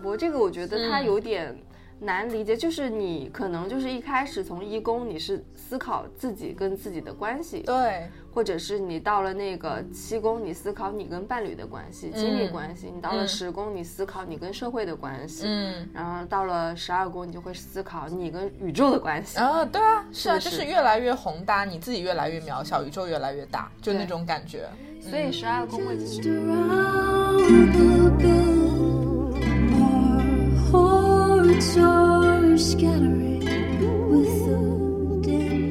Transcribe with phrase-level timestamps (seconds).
[0.00, 1.56] 是很磅礴，这个我觉得它有点
[2.00, 15.86] 难理解，就是你可能就是一开始从一宫你是思考自己跟自己的关系，对，或者是你到了那个七宫，你思考你跟伴侣的关系、亲密关系；你到了十宫，你思考你跟社会的关系，嗯。
[15.92, 19.38] 然后到了十二宫，你就会思考你跟宇宙的关系。
[19.38, 24.66] 啊，对啊，是啊，是就是越来越宏大，你自己越来越渺小，宇宙越来越大，就那种感觉。
[25.02, 26.40] 所以十二宫位其实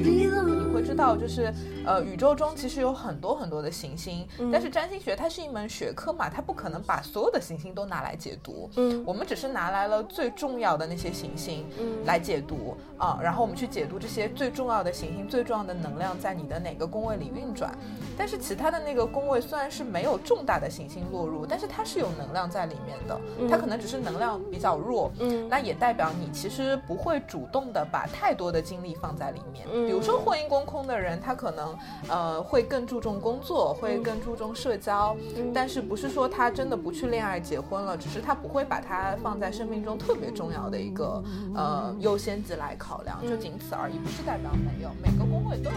[0.04, 1.52] 你会知道，就是
[1.86, 8.70] 呃，宇宙中其实有很多很多的行星，嗯但是占星学它是一门学科嘛，它不可能把所有的行星都拿来解读。
[8.76, 11.66] 嗯我们只是拿来了最重要的那些行星
[12.06, 17.74] 来解读啊、然后我们去解读这些最重要的行星、最重要的能量在你的哪个宫位里运转。
[18.18, 23.18] 但是其他的那个宫位虽然是没有重大的行星落入，但是它是有能量在里面的，
[23.50, 29.66] 它可能只是能量比较弱，嗯那也代表你其实不会主动的把太多的精力放在里面。
[29.72, 31.69] 嗯比如说婚姻宫空的人，他可能
[32.08, 35.16] 呃会更注重工作，会更注重社交，
[35.54, 41.24] 但是不是说他真的不去恋爱结婚了，只是他不会把它放在生命中特别重要的一个
[41.56, 45.76] 呃优先级来考量，就仅此而已，不是代表没有，每个工位都有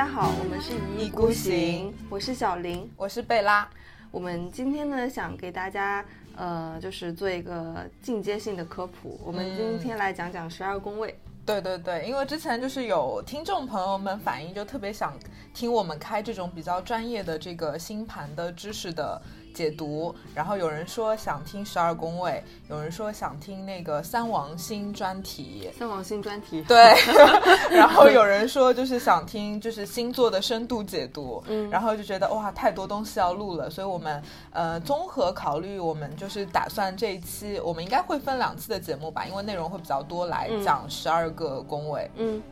[0.00, 2.90] 家好，我们是一意孤行，我是小林。
[2.96, 3.68] 我是贝拉，
[4.10, 6.02] 我们今天呢，想给大家
[6.36, 9.20] 呃，就是做一个进阶性的科普。
[9.22, 11.14] 我们今天来讲讲十二宫位。
[11.44, 15.12] 对对对，因为之前就是有听众朋友们反映，就特别想
[15.52, 19.20] 听我们开这种比较专业的这个星盘的知识的
[19.54, 26.94] 解读，然后有人说想听十二宫位，有人说想听那个三王星专题，三王星专题，对，
[27.70, 31.68] 然后有人说就是想听就是星座的深度解读，嗯。
[31.70, 42.10] 然后就觉得哇太多东西要录了，所以我们呃综合考虑，我们就是打算这一期我们应该会分两次的节目吧，因为内容会比较多，来讲十二个宫位。
[42.16, 42.42] 嗯，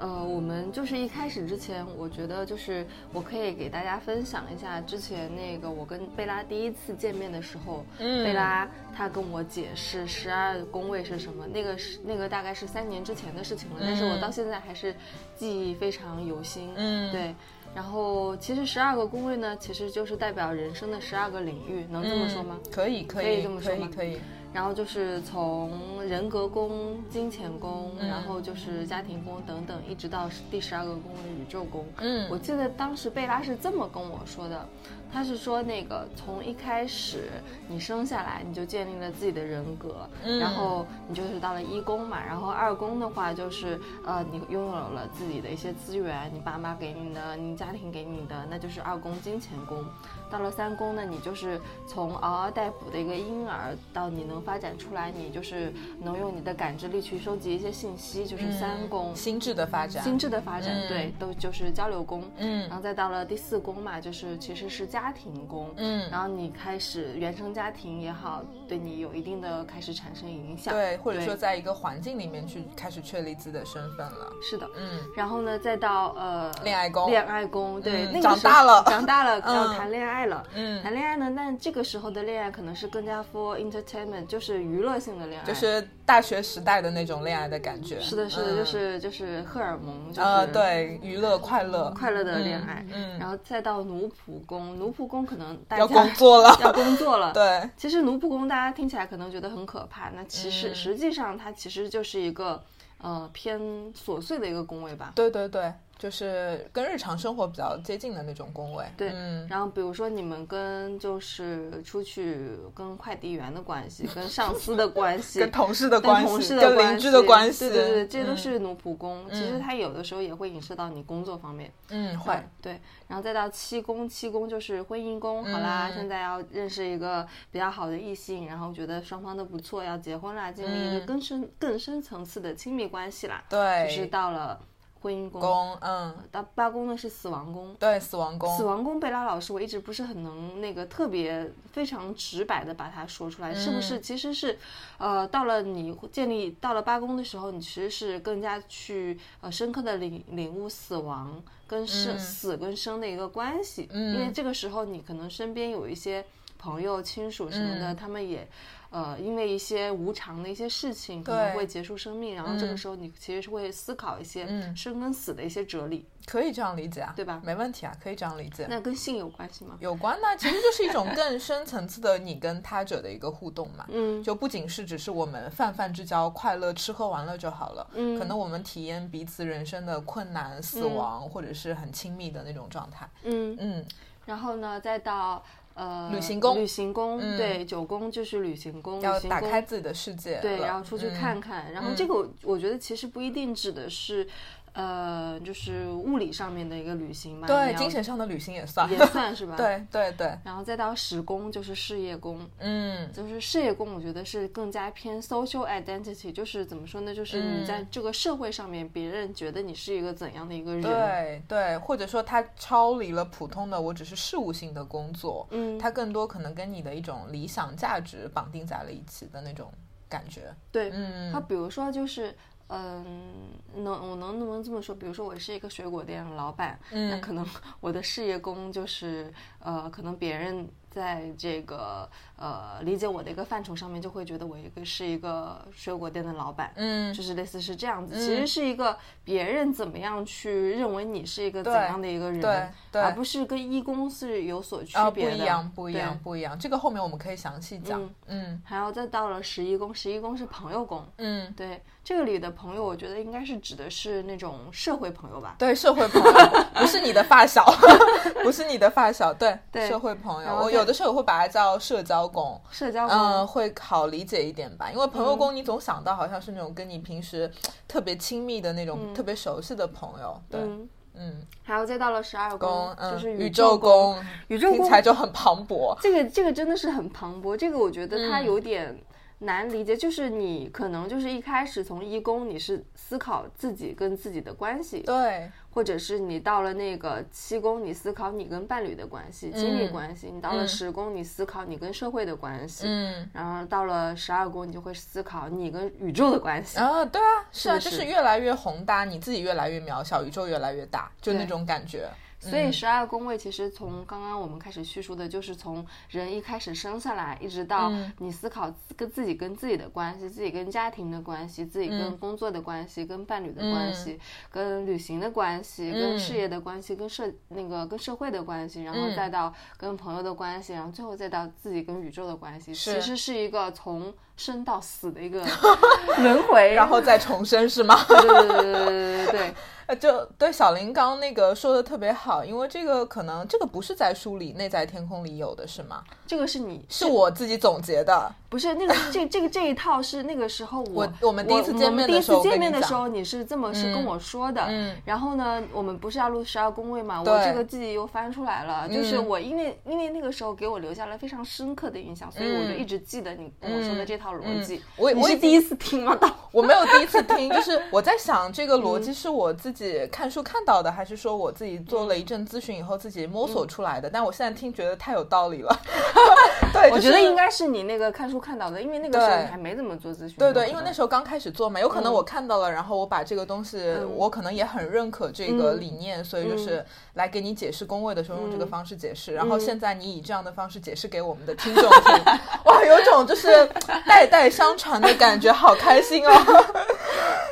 [0.00, 8.66] 呃，我们就是一开始之前，我觉得就是我可以给大家分享一下之前那个我跟贝拉第一次见面的时候，嗯贝拉
[8.96, 14.94] 她跟我解释十二宫位是什么，那个是那个大概是三年之前的事情了，但是我到现在还是
[15.36, 16.72] 记忆非常犹新。
[16.76, 17.34] 嗯对。
[17.72, 22.58] 然后其实十二个宫位呢，其实就是代表人生的十二个领域，能这么说吗？
[22.72, 24.20] 可以，可以可以以，这么说吗可以，可以。
[24.52, 31.86] 然后就是从人格宫、金钱宫，嗯然后就是家庭宫等等，一直到第十二个宫的宇宙宫。
[31.98, 34.66] 嗯我记得当时贝拉是这么跟我说的，
[35.12, 37.30] 他是说那个从一开始
[37.68, 49.84] 你生下来你就建立了自己的人格，嗯然后你就是到了一宫嘛，然后二宫的话就是呃你拥有了自己的一些资源，你爸妈给你的，你家庭给你的，那就是二宫金钱宫。
[50.30, 59.14] 到了三宫呢，你就是从嗷嗷待哺的一个婴儿到你能发展出来，你就是能用你的感知力去收集一些信息，就是三宫。
[59.14, 60.88] 心智的发展，心智的发展，嗯。
[60.88, 62.68] 对，都就是交流宫，嗯。
[62.68, 66.08] 然后再到了第四宫嘛，就是其实是家庭宫，嗯。
[66.10, 74.32] 然后你开始原生家庭也好，对你有一定的开始产生影响，对，或者说在一个环境里面去开始确立自己的身份了。
[74.42, 77.10] 是的，嗯，然后呢，再到呃恋爱宫。
[77.10, 78.84] 恋爱宫，对，嗯那长大了。
[78.86, 79.54] 长大了 嗯。
[79.56, 80.82] 要谈恋爱了，嗯。
[80.82, 88.00] 谈恋爱呢，但这个时候的恋爱可能是更加 for entertainment，就是娱乐性的恋爱，就是大学时代的那种恋爱的感觉。
[88.00, 88.56] 是的，是的，嗯。
[88.56, 93.18] 就是就是荷尔蒙，就是呃，对，娱乐快乐，快乐的恋爱，嗯嗯。
[93.18, 100.74] 然后再到奴仆宫，奴仆宫可能大家要工作了， 要工作了， 对，其实奴仆宫大家听起来可能觉得很可怕，那其实、嗯。
[100.74, 102.62] 实际上它其实就是一个
[102.98, 103.60] 呃偏
[103.94, 105.12] 琐碎的一个宫位吧。
[105.14, 108.86] 对对对，就是跟日常生活比较接近的那种工位。
[108.96, 119.26] 对，嗯，然后比如说你们跟就是出去跟快递员的关系，跟上司的关系， 跟同事的关系，跟同事的跟邻关系居的关系，对对对，这都嗯是奴仆宫。
[119.28, 121.70] 其实嗯它有的时候也会影射到你工作方面。
[121.90, 125.44] 嗯会，对，然后再到七宫，七宫就是婚姻宫。
[125.44, 133.44] 好啦，嗯现在要认识一个比较好的异性，然后觉得双方都不错，要结婚啦，建立一个嗯更深、更深层次的亲密关系啦。
[133.50, 134.58] 对，就是到了
[135.02, 135.40] 婚姻宫。
[135.40, 137.74] 宫，嗯，到八宫呢是死亡宫。
[137.78, 144.00] 对，死亡宫，死亡宫，贝拉老师，我一直不是很能那个特别非常直白的把它说出来，是不是？
[144.00, 144.58] 其实是，
[144.98, 156.24] 呃，到了你建立到了八宫的时候，你其实是更加去呃深刻的领领悟死亡跟生、死跟生的一个关系，因为这个时候你可能身边有一些
[156.58, 158.46] 朋友、亲属什么的，他们也。
[158.90, 168.66] 呃，因为一些无常的一些事情可能会结束生命，然后这个时候你其实是会思考一些生跟死的一些哲理，可以这样理解啊，对吧没问题啊，可以这样理解。
[168.68, 169.76] 那跟性有关系吗？
[169.78, 173.86] 有关呢，其实就是一种更深层次的你跟他者的一个互动嘛。
[173.90, 183.08] 嗯，就不仅是只是我们泛泛之交、快乐吃喝玩乐就好了，嗯可能我们体验彼此人生的困难、死亡，或者是很亲密的那种状态。
[183.22, 183.86] 嗯，嗯，
[184.26, 185.42] 然后呢，再到
[185.74, 186.56] 呃旅行宫。
[186.56, 187.36] 旅行宫，嗯。
[187.36, 191.14] 对，九宫就是旅行宫，要打开自己的世界，对，然后出去嗯。
[191.14, 191.72] 看看。
[191.72, 194.26] 然后这个我我觉得其实不一定指的是，
[194.72, 199.54] 呃，就是物理上面的一个旅行吧，对，精神上的旅行也算，也算是吧。
[199.58, 207.14] 对对对，然后再到时工就是事业工，嗯，就是事业工，我觉得是更加偏 social identity，就是怎么说呢？
[207.14, 210.82] 就是你在这个社会上面，别人觉得你是一个怎样的一个人。
[210.82, 219.72] 对对，或者说他超离了普通的我只是事务性的工作，嗯，他更多可能跟你的一种理想价值绑定在了一起的那种
[220.08, 220.54] 感觉。
[220.70, 222.36] 对，嗯他比如说就是。
[222.72, 223.50] 嗯，
[223.82, 224.94] 能我能不能这么说？
[224.94, 227.44] 比如说我是一个水果店的老板，那嗯可能
[227.80, 238.14] 我的事业工就是呃，可能别人在这个呃理解我的一个范畴上面，就会觉得我一个是一个水果店的老板，嗯就是类似是这样子。
[238.14, 245.36] 其实是一个别人怎么样去认为你是一个怎样的一个人，对对而不是跟一公是有所区啊，不别的。
[245.36, 246.56] 一样，不一样，不一样。
[246.58, 248.00] 这个后面我们可以详细讲。
[248.02, 255.54] 嗯嗯还要再到了十一宫，十一宫是朋友宫，嗯，对，这个里的朋友，我觉得应该是指的是那种社会朋友吧。
[255.58, 257.64] 对，社会朋友不是你的发小，
[258.42, 260.56] 不是你的发小，对，对社会朋友。
[260.62, 262.60] 我有的时候会把它叫社交宫。
[262.70, 267.50] 社交宫，嗯，会好理解一点吧，因为朋友宫你总想到好像是那种跟你平时
[267.86, 278.98] 特别亲密的那种、特别熟悉的朋友，对，嗯，嗯，还有再到了十二宫就是宇宙宙宫，宇宙宫听起来就很磅礴，这个这个真的是很磅礴，这个我觉得它嗯有点
[279.40, 293.30] 难理解，就是你可能就是一开始从一宫你是思考自己跟自己的关系，对，或者是你到了那个七宫，你思考你跟伴侣的关系、亲密嗯关系；你到了嗯十宫，你思考你跟社会的关系；嗯。
[293.32, 296.78] 然后到了十二宫，你就会思考你跟宇宙的关系。
[296.78, 302.08] 啊，对啊，是啊，就是是越来越宏大，你自己越来越渺小，宇宙越来越大，就那种感觉。
[302.40, 308.12] 所以十二宫位其实从刚刚我们开始叙述的，就是从人一开始生下来，一直到嗯。
[308.18, 312.18] 你思考跟自己跟自己的关系，自己跟家庭的关系，自己跟嗯。
[312.18, 314.18] 工作的关系，跟伴侣的关系，
[314.50, 316.18] 跟旅行的关系，跟嗯。
[316.18, 319.14] 事业的关系，跟社那个跟社会的关系，然后嗯。
[319.14, 325.44] 再到跟朋友的关系，然后最后再到自己跟宇宙的关系，其实是一个从生到死的一个
[326.16, 328.02] 轮回，然后再重生是吗？
[328.08, 329.54] 对对对对对对对，
[329.84, 336.02] 呃，就对小林刚那个说的特别好，因为这个可能这个不是在书里、内在天空里有的是吗？
[336.26, 338.32] 这个是你是我自己总结的。
[338.50, 354.82] 不是那个这这个这一套是那个时候我我我们第一次见我们第一面的时候次见面跟你讲的时候你是这么是跟我说的，嗯然后呢，我们不是要录十二宫位嘛，我这个记忆又翻出来了，就是嗯我因为因为那个时候给我留下了非常深刻的印象，所以我就嗯一直记得你跟我说的这套逻辑。
[354.96, 356.16] 我我已经你是第一次听吗？
[356.20, 364.10] 到我没有第一次听，就 是我在想这个逻辑是我自己看书看到的，还是说我自己做了一阵咨询以后自己摸索出来的？
[364.10, 365.78] 但我现在听觉得太有道理了。
[366.72, 370.36] 对，我就是觉得应该是你那个看书看到的，因为那个时候你还没怎么做咨询。
[370.38, 373.78] 对对，因为那时时候刚开始做嘛，有可能我看到了，然后我把这个东西，
[374.14, 379.32] 我可能也很认可这个理念，所以就是来给你解释工位的时候用这个方式解释。
[379.32, 382.24] 然后现在你以这样的方式解释给我们的听众听，
[382.66, 383.66] 哇，有种就是
[384.06, 386.32] 代代相传的感觉，好开心哦。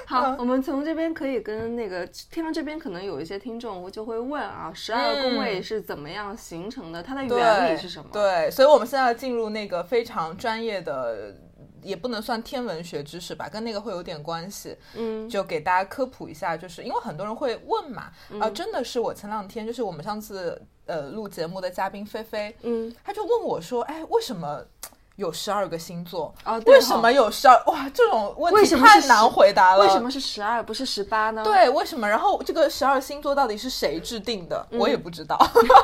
[0.08, 7.02] 好，我们从这边可以跟那个听到这边，可能有一些听众就会问啊，十二宫位是怎么样形成的？
[7.02, 8.08] 它的原理是什么？
[8.10, 11.36] 对，所以我们现在要进入那个非常专业的
[11.82, 14.74] 也不能算天文学知识吧，跟那个会有点关系。
[14.96, 18.10] 嗯就给大家科普一下，就是因为很多人会问嘛，
[18.40, 24.64] 啊、真的是我前两天就是我们上次呃录节目的嘉宾菲菲，嗯，他就问我说，哎，为什么
[25.18, 26.32] 有十二个星座？
[26.44, 27.60] 哦，为什么有十二？
[27.66, 29.84] 哇，这种问题太难回答了。
[29.84, 32.08] 为什么是十二不是十八呢？，对，为什么？
[32.08, 34.64] 然后这个十二星座到底是谁制定的？
[34.70, 35.36] 我也不知道。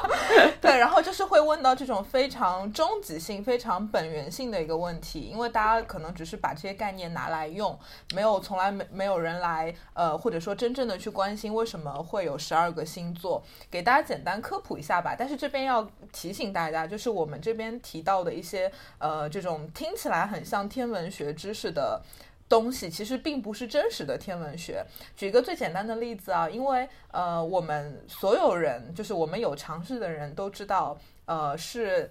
[0.63, 7.77] 对，然后就是会问到这种非常终极性、非常本源性的一个问题，因为大家可能只是把这些概念拿来用，
[8.15, 15.17] 没有从来没没有人来呃，或者说真正的去关心为什么会有十二个星座，给大家简单科普一下吧。
[15.19, 22.03] 但是这边要提醒大家，就是我们这边提到的一些呃这种听起来很像天文学知识的。
[22.47, 24.85] 东西其实并不是真实的天文学。
[25.17, 32.09] 举一个最简单的例子啊，因为呃，我们所有人，就是我们有常识的人都知道，呃，是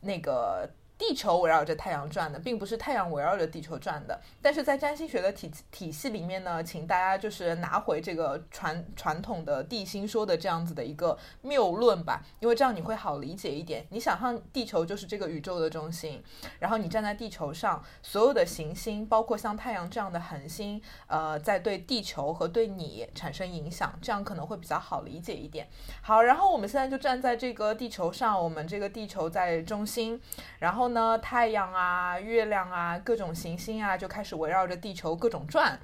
[0.00, 0.66] 那个。
[0.96, 4.20] 地球围绕着太阳转的，并不是太阳围绕着地球转的。
[4.40, 13.84] 但是在占星学的体体系里面呢，请大家就是拿回这个传传统的地心说的这样子的一个谬论吧，因为这样你会好理解一点。
[13.90, 16.22] 你想象地球就是这个宇宙的中心，
[16.60, 25.66] 然后你站在地球上，所有的行星，包括像太阳这样的恒星，呃，在对地球和对你产生影响，这样可能会比较好理解一点。
[26.02, 30.20] 好，然后我们现在就站在这个地球上，我们这个地球在中心，
[30.60, 35.78] 然后后呢，太阳啊、月亮啊、各种行星啊，就开始围绕着地球各种转。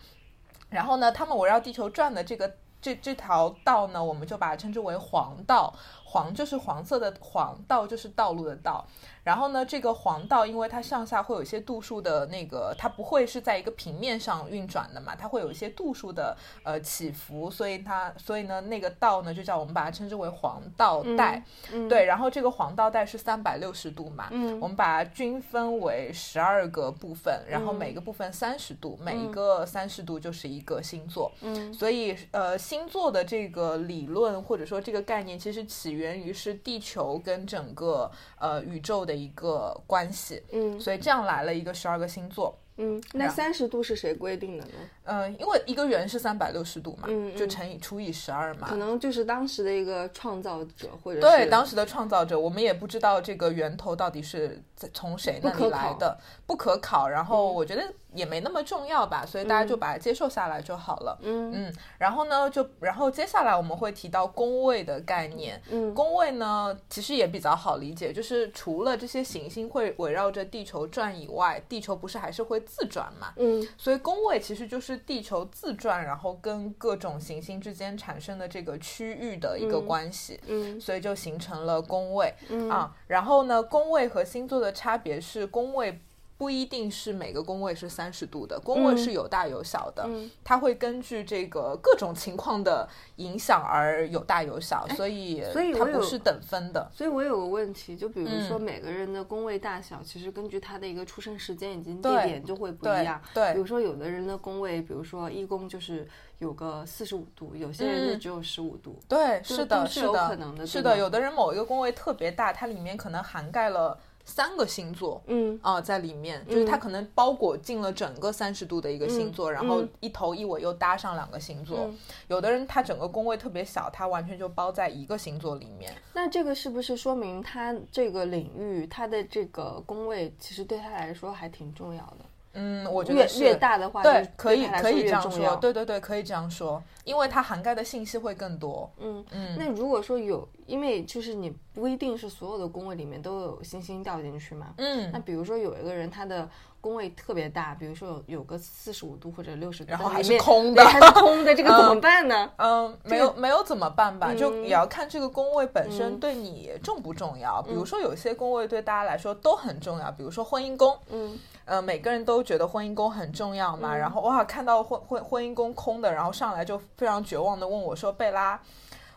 [0.69, 5.73] 然后呢，他们围绕地球转的这个这这条道呢，我们就把它称之为黄道。
[6.05, 8.87] 黄就是黄色的黄，道就是道路的道。
[9.23, 21.45] 然后呢，这个黄道因为它上下会有一些度数的那个，它不会是在一个平面上运转的嘛，它会有一些度数的呃起伏，所以它所以呢那个道呢就叫我们把它称之为黄道带。
[21.73, 31.31] 嗯对，然后这个黄道带是三百六十度嘛，嗯我们把它均分为十二个部分，然后嗯每个部分三十度，每一个三十度就是一个星座。
[31.43, 40.41] 嗯所以，呃，星座的这个理论或者说这个概念，其实起源于是地球跟整个呃宇宙的一个关系。
[40.53, 42.57] 嗯所以这样来了一个十二个星座。
[42.77, 44.73] 嗯，那三十度是谁规定的呢？
[45.05, 48.69] 嗯、因为一个圆是三百六十度嘛，嗯嗯就乘以除以十二嘛。
[48.69, 56.17] 可能就是当时的一个创造者，或者对，当时的创造者，我们也不知道这个源头到底是在从谁那里来的，
[56.47, 57.09] 不可考。
[57.09, 57.83] 然后嗯我觉得
[58.15, 61.19] 也没那么重要吧，所以大家就把它接受下来就好了。
[61.23, 65.61] 嗯嗯，然后呢，就然后接下来我们会提到宫位的概念。
[65.71, 73.33] 嗯宫位呢，其实也比较好理解，就是除了这些行星会围绕着地球转以外，地球不是还是会自转嘛？
[73.37, 80.41] 嗯所以宫位其实就是地球自转，然后跟各种行星之间产生的这个区域的一个嗯关系。
[80.47, 82.95] 嗯所以就形成了宫位、嗯啊。
[83.07, 86.01] 然后呢，宫位和星座的差别是，宫位
[86.41, 96.91] 不一定是每个宫位是三十度的，宫位嗯是有大有小的，嗯它会根据这个各种情况的影响而有大有小，所以哎所以它不是等分的。
[96.95, 103.21] 所以我有个问题，就比如说嗯每个人的宫位大小，其实根据他的一个出生时间以及地点就会不一样。
[103.35, 108.99] 对比如说有的人的宫位，比如说一宫就是有个四十五度，有些人就嗯只有十五度。
[109.07, 110.97] 对，是的，是有的，可能的是的。
[110.97, 113.99] 有的人某一个宫位特别大，它里面可能涵盖了
[114.31, 115.21] 三个星座。
[115.27, 121.81] 嗯啊、在里面，就是它可能包裹进了整个三十度的一个星座，然后嗯一头一尾又搭上两个星座。
[121.81, 125.93] 嗯有的人他整个宫位特别小，他完全就包在一个星座里面。
[126.15, 132.25] 那这个是不是说明他这个领域，他的这个宫位其实对他来说还挺重要的？
[132.53, 135.57] 嗯，我觉越得是越大的话，对就，可以可以这样说。
[135.57, 138.91] 对对对，可以这样说，因为它涵盖的信息会更多。
[138.99, 144.75] 嗯，嗯，那如果说有，因为就是你不一定是所有的宫位里面都有星星掉进去嘛。
[144.79, 146.49] 嗯那比如说有一个人他的
[146.81, 152.51] 宫位特别大，比如说有有个四十五度或者六十度，然后还是空的还是空的，这个 怎么办呢？
[152.57, 154.35] 嗯，没有没有怎么办吧？
[154.35, 157.63] 就嗯也要看这个宫位本身嗯对你重不重要。
[157.63, 161.39] 比如说有些宫位对大家来说都很重要，比如说婚姻宫，嗯
[161.71, 163.95] 呃，每个人都觉得婚姻宫很重要嘛。
[163.95, 168.61] 嗯然后哇，看到婚婚婚姻宫空的，然后上来就非常绝望的问我说：“贝拉。”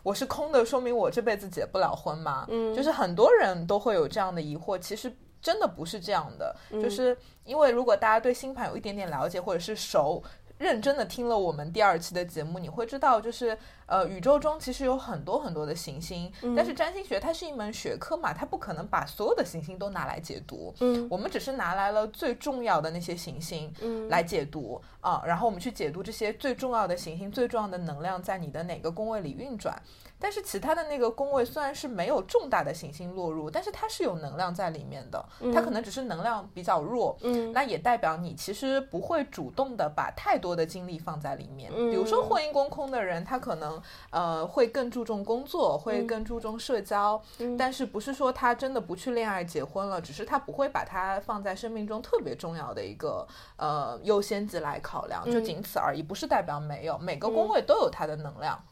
[0.03, 2.45] 我是空的，说明我这辈子结不了婚吗？
[2.50, 10.22] 嗯就是很多人都会有这样的疑惑，其实真的不是这样的，嗯就是因为如果大家对星盘有一点点了解，或者是熟。
[10.63, 16.55] 认真的听了我们第二期的节目，你会知道，就是呃，宇宙中其实有很多很多的行星，嗯。
[16.55, 21.05] 但是占星学它是一门学科嘛，它不可能把所有的行星都拿来解读，嗯。
[21.12, 24.08] 我们只是拿来了最重要的那些行星嗯。
[24.08, 29.77] 来解读啊、然后我们去解读这些最重要的行星、最重要的能量在你的哪个宫位里运转。
[30.24, 35.22] 但是其他的那个宫位虽然是没有重大的行星落入，但是它是有能量在里面的，
[35.53, 37.51] 它可能只是能量比较弱，嗯。
[37.51, 41.70] 那也代表你其实不会主动的把太多的精力放在里面。
[41.75, 41.92] 嗯。
[41.92, 47.22] 比如说婚姻宫空的人，他可能呃会更注重工作，嗯会更注重社交，
[47.58, 53.27] 但是不是说他真的不去恋爱结婚了，只是他不会把它放在生命中特别重要的一个
[53.58, 58.58] 呃优先级来考量，就仅此而已，不是代表没有，每个宫位都有它的能量。
[58.58, 58.70] 嗯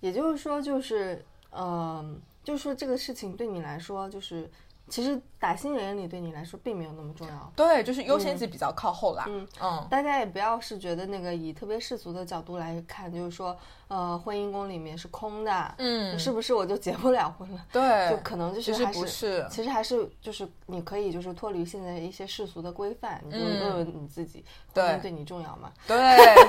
[0.00, 2.04] 也就是说，就是呃，
[2.42, 4.50] 就是说这个事情对你来说，就是
[4.88, 7.52] 其实打心眼里对你来说并没有那么重要。
[7.54, 9.24] 对，就是优先级比较靠后啦。
[9.28, 9.46] 嗯。
[9.60, 9.86] 嗯。
[9.88, 13.56] 大家也不要是觉得那个以特别世俗的角度来看，就是说，
[13.92, 17.60] 呃，婚姻宫里面是空的，嗯，是不是我就结不了婚了？
[17.70, 25.70] 对，就可能就是其实还是其实还是就是你可以就是脱离现在一些世俗的规范，你就嗯问问你自己，对婚姻对你重要吗？
[25.86, 25.96] 对，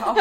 [0.04, 0.16] 哦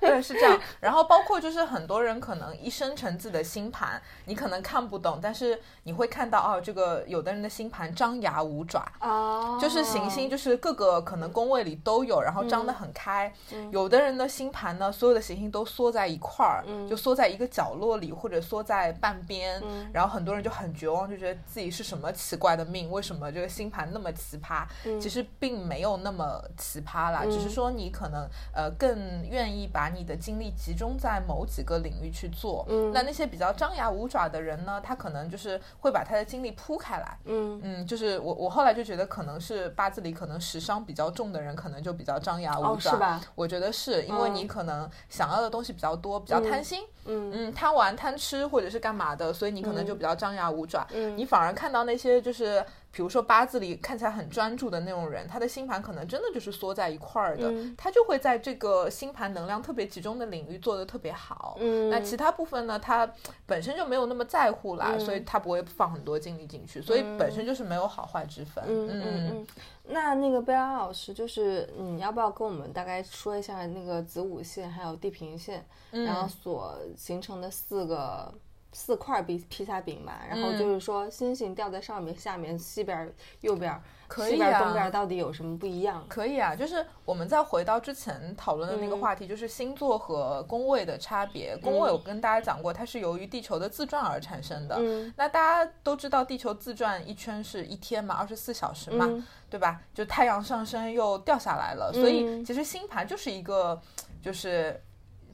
[0.00, 0.60] 对，是这样。
[0.80, 8.84] 然后包括就是很多人可能一生成自己的星盘，你可能看不懂，但是你会看到哦，这个有的人的星盘张牙舞爪。
[8.98, 13.32] 啊就是行星，就是各个可能宫位里都有，然后张得很开。
[13.70, 19.62] 有的人的星盘呢，所有的行星都缩在一块儿，就缩在一个角落里，或者缩在半边。
[19.92, 24.66] 然后很多人就很绝望，就觉得自己是什么奇怪的命，为什么这个星盘那么奇葩？
[25.00, 32.66] 其实并没有那么奇葩啦，只是说你可能呃更愿意把你的精力集中在某几个领域去做。
[32.92, 37.18] 那那些比较张牙舞爪的人呢，他可能就是会把他的精力铺开来。
[37.24, 43.20] 嗯嗯，就是我我后来就觉得可能是八字里可能食伤比较重的人，可能就比较张牙舞哦爪，是吧？
[43.34, 50.86] 我觉得是因为嗯你可能想要的东西比较多，比较贪心，嗯嗯，贪玩贪吃或者是干嘛的，所以你可能就比较张牙舞爪。
[50.92, 52.64] 嗯你反而看到那些就是。
[52.90, 57.74] 比如说八字里看起来很专注的那种人，他的星盘可能真的就是缩在一块儿的，嗯。
[57.76, 61.56] 他就会在这个星盘能量特别集中的领域做得特别好。
[61.60, 61.90] 嗯。
[61.90, 63.08] 那其他部分呢，他
[63.46, 65.00] 本身就没有那么在乎啦，嗯。
[65.00, 68.64] 所以他不会放很多精力进去，所以本身就是没有好坏之分。
[68.66, 69.46] 嗯嗯嗯，
[69.84, 76.04] 那那个贝拉老师，就是你要不要跟我们大概说一下那个子午线还有地平线，嗯。
[76.04, 78.32] 然后所形成的四个
[78.72, 80.20] 四块披披萨饼吧？
[80.28, 86.04] 然后嗯就是说星星掉在上面、下面、西边、右边、可以西边、啊东边到底有什么不一样？
[86.08, 91.56] 可以啊，就是我们再回到之前讨论的那个嗯话题，就是星座和宫位的差别。
[91.56, 94.76] 宫位我跟大家讲过，它是由于地球的自转而产生的。
[94.78, 99.80] 嗯那大家都知道，地球自转一圈是一天嘛，二十四小时嘛，嗯对吧？
[99.94, 103.80] 就太阳上升又掉下来了，所以嗯其实星盘就是一个，
[104.20, 104.78] 就是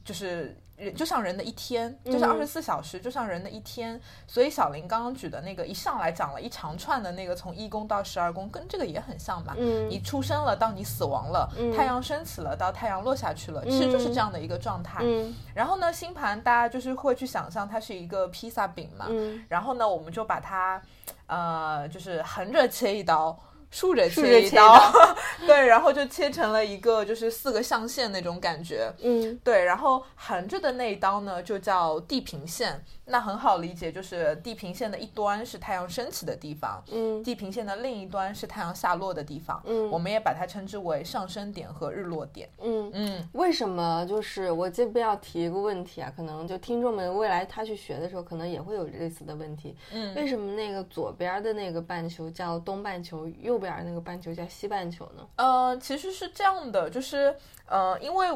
[0.05, 0.57] 就是。
[0.77, 3.99] 人就像人的一天，就嗯像二十四小时，就像人的一天。
[4.27, 9.53] 所以小林刚刚举的那个，一上来讲了一长串的那个，从一宫到十二宫，跟这个也很像嘛。
[9.57, 14.99] 嗯你出生了到你死亡了，太阳升起了到太阳落下去了，其实就是这样的一个状态。
[15.01, 20.81] 嗯然后呢，星盘大家就是会去想象它是一个披萨饼嘛，嗯然后呢，我们就把它，
[21.27, 23.37] 呃，就是横着切一刀。
[23.71, 24.91] 竖着切一刀。
[25.45, 29.39] 对，然后就切成了一个就是四个象限那种感觉，嗯。
[29.43, 42.91] 对，然后横着的那一刀呢就叫地平线，那很好理解，就是地平线的一端是太阳升起的地方，嗯地平线的另一端是太阳下落的地方，嗯我们也把它称之为上升点和日落点，嗯。
[42.93, 46.11] 嗯为什么就是我这边要提一个问题啊？
[46.15, 49.75] 可能就听众们未来他去学的时候，可能也会有类似的问题。
[49.91, 55.27] 嗯，为什么那个左边的那个半球叫东半球，右边那个半球叫西半球呢？
[55.35, 57.35] 呃，其实是这样的，就是
[57.67, 58.27] 呃，因为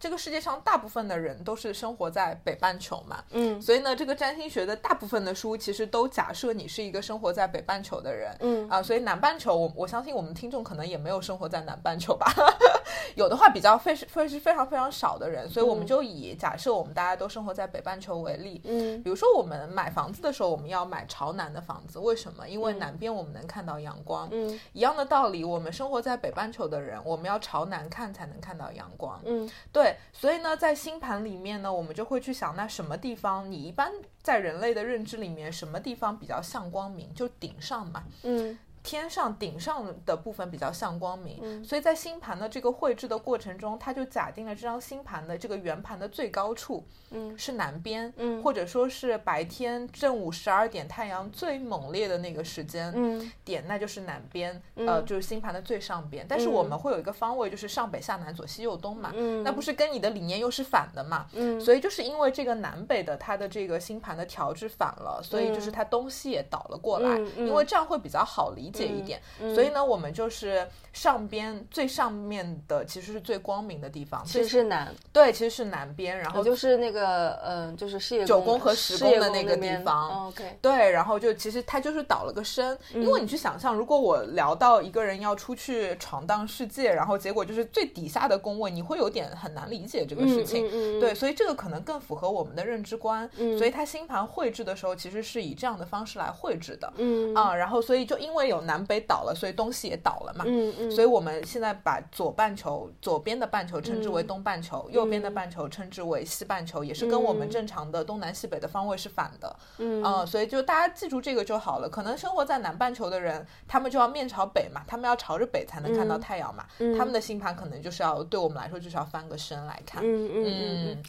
[0.00, 3.60] 这个世界上大部分的人都是生活在北半球嘛，嗯。
[3.60, 8.68] 所以呢，这个占星学的大部分的书其实都假设你是一个生活在北半球的人，嗯。
[8.68, 12.32] 啊、所以南半球，我我相信我们听众可能也没有生活在南半球吧，
[13.16, 19.02] 有的话比较非是非是非常非常少的人，所以我们就以假设我们大家都生活在北半球为例，嗯。
[19.02, 22.48] 比如说我们买房子的时候，我们要买朝南的房子，为什么？
[22.48, 24.28] 因为南边我们能看到阳光。
[24.30, 24.58] 嗯。
[24.72, 29.20] 一样的道理，我们生活在北半球的人，我们要朝南看才能看到阳光。
[29.24, 29.50] 嗯。
[29.72, 37.12] 对，所以呢，在星盘里面呢，我们就会去想，那什么地方，你一般在人类的认知里面，什么地方比较像光明？
[37.14, 38.04] 就顶上嘛。
[38.22, 41.62] 嗯天上顶上的部分比较像光明，嗯。
[41.62, 47.36] 所以在星盘的这个绘制的过程中，它就假定了这张星盘的这个圆盘的最高处嗯。
[47.36, 48.42] 是南边，嗯。
[48.42, 53.30] 或者说是白天正午十二点太阳最猛烈的那个时间，嗯。
[53.44, 56.24] 点那就是南边，呃，就是星盘的最上边。
[56.26, 59.42] 但是我们会有一个方位，就是上北下南左西右东嘛，嗯。
[59.42, 61.26] 那不是跟你的理念又是反的嘛？
[61.34, 61.60] 嗯。
[61.60, 67.46] 所以就是因为这个南北的它的这个星盘的调制反了，所以就是它东西也倒了过来，嗯嗯。
[67.48, 68.77] 因为这样会比较好理解。
[68.78, 69.20] 解一点。
[69.40, 90.68] 嗯所以呢，我们就是上边最上面的其实是最光明的地方，其实是南，对，其实是南边，然后就是那个嗯、呃就是事业九宫和十宫的那个地方哦 OK，对，然后就其实它就是倒了个身，因嗯为你去想象，如果我聊到一个人要出去闯荡世界，然后结果就是最底下的宫位，你会有点很难理解这个事情。
[91.00, 93.28] 对，所以这个可能更符合我们的认知观。
[93.56, 96.92] 所以他星盘绘制的时候，其实是以这样的方式来绘制的。
[96.96, 100.44] 嗯啊、然后所以就因为有南北倒了，所以东西也倒了嘛。
[100.46, 109.56] 嗯嗯，所以我们现在把左半球左边的半球称之为嗯东半球，右边的半球称之为西半球，也是跟我们正常的东南西北的方位是反的。
[109.78, 111.88] 嗯呃所以就大家记住这个就好了。
[111.88, 116.66] 可能生活在南半球的人，他们就要面朝北嘛，他们要朝着北才能看到太阳嘛。
[116.98, 120.02] 他们的星盘可能就是要对我们来说就是要翻个身来看。
[120.04, 121.02] 嗯嗯嗯，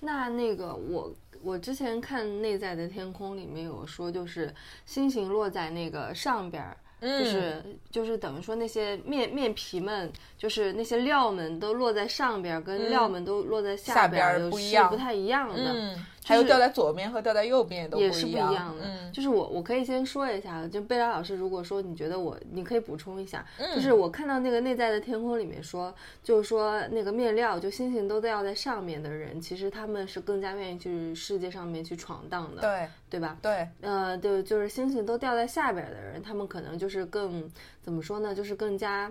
[0.00, 1.10] 那那个我
[1.42, 6.76] 我之前看《内在的天空》里面有说，就是星星落在那个上边儿。
[7.00, 15.72] 嗯就是就是等于说那些面面皮们，就是那些料们都落在上边儿，跟料们都落在嗯下下边儿是不太一样的。
[15.74, 18.20] 嗯，还有掉在左边和掉在右边也都也不一样。
[18.20, 18.82] 是不一样的。
[18.84, 23.46] 嗯，就是我我可以先说一下，就贝拉老师，如果说你觉得我，你可以补充一下。
[23.58, 33.36] 嗯就是我看到那个内在的天空里面说，就是说那个面料，就星星都掉在上面的人，其实他们是更加愿意去世界上面去闯荡的，对对吧？
[33.40, 37.48] 对，呃，对，就是星星都掉在下边的人，他们可能就是更
[37.80, 38.34] 怎么说呢？
[38.34, 39.10] 就是更加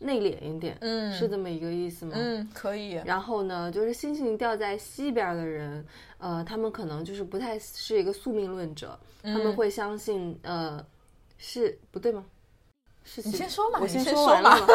[0.00, 2.12] 内敛一点，嗯是这么一个意思吗？
[2.16, 3.00] 嗯，可以。
[3.04, 5.86] 然后呢，就是星星掉在西边的人，
[6.18, 10.84] 呃，他们可能就是不太是一个宿命论者，他们会相信，呃，
[11.38, 12.24] 是不对吗？
[13.04, 14.66] 是你先说嘛我先说完了吗。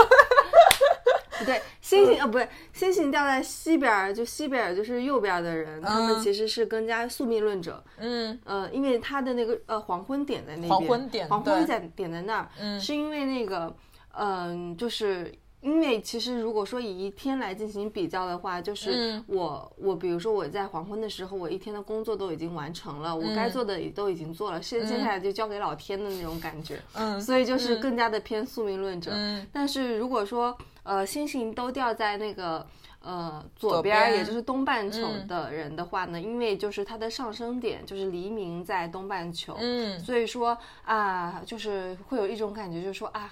[1.37, 7.83] 不 对，星星啊，不对，星星掉在西边儿，就西边儿就是右边的人，他们嗯其实是更加宿命论者。
[7.97, 13.75] 嗯呃，因为他的那个呃黄昏点在那边，黄昏点黄昏在点在那儿，嗯是因为那个，
[14.17, 19.23] 嗯、就是因为其实如果说以一天来进行比较的话，就是嗯。
[19.27, 27.19] 我、我比如说我在黄昏的时候，我一天的工作都已经完成了，我该做的也都已经做了，接接下来就交给老天的那种感觉，嗯。
[27.19, 29.11] 所以就是更加的偏宿命论者。
[29.13, 29.47] 嗯。
[29.51, 32.63] 但是如果说呃星星都掉在那个
[33.01, 35.27] 呃左左边也就是东半球嗯。
[35.27, 43.31] 的人的话呢，因为就是它的上升点就是黎明在东半球，嗯，所以说啊，就是会有一种感觉，就是说啊。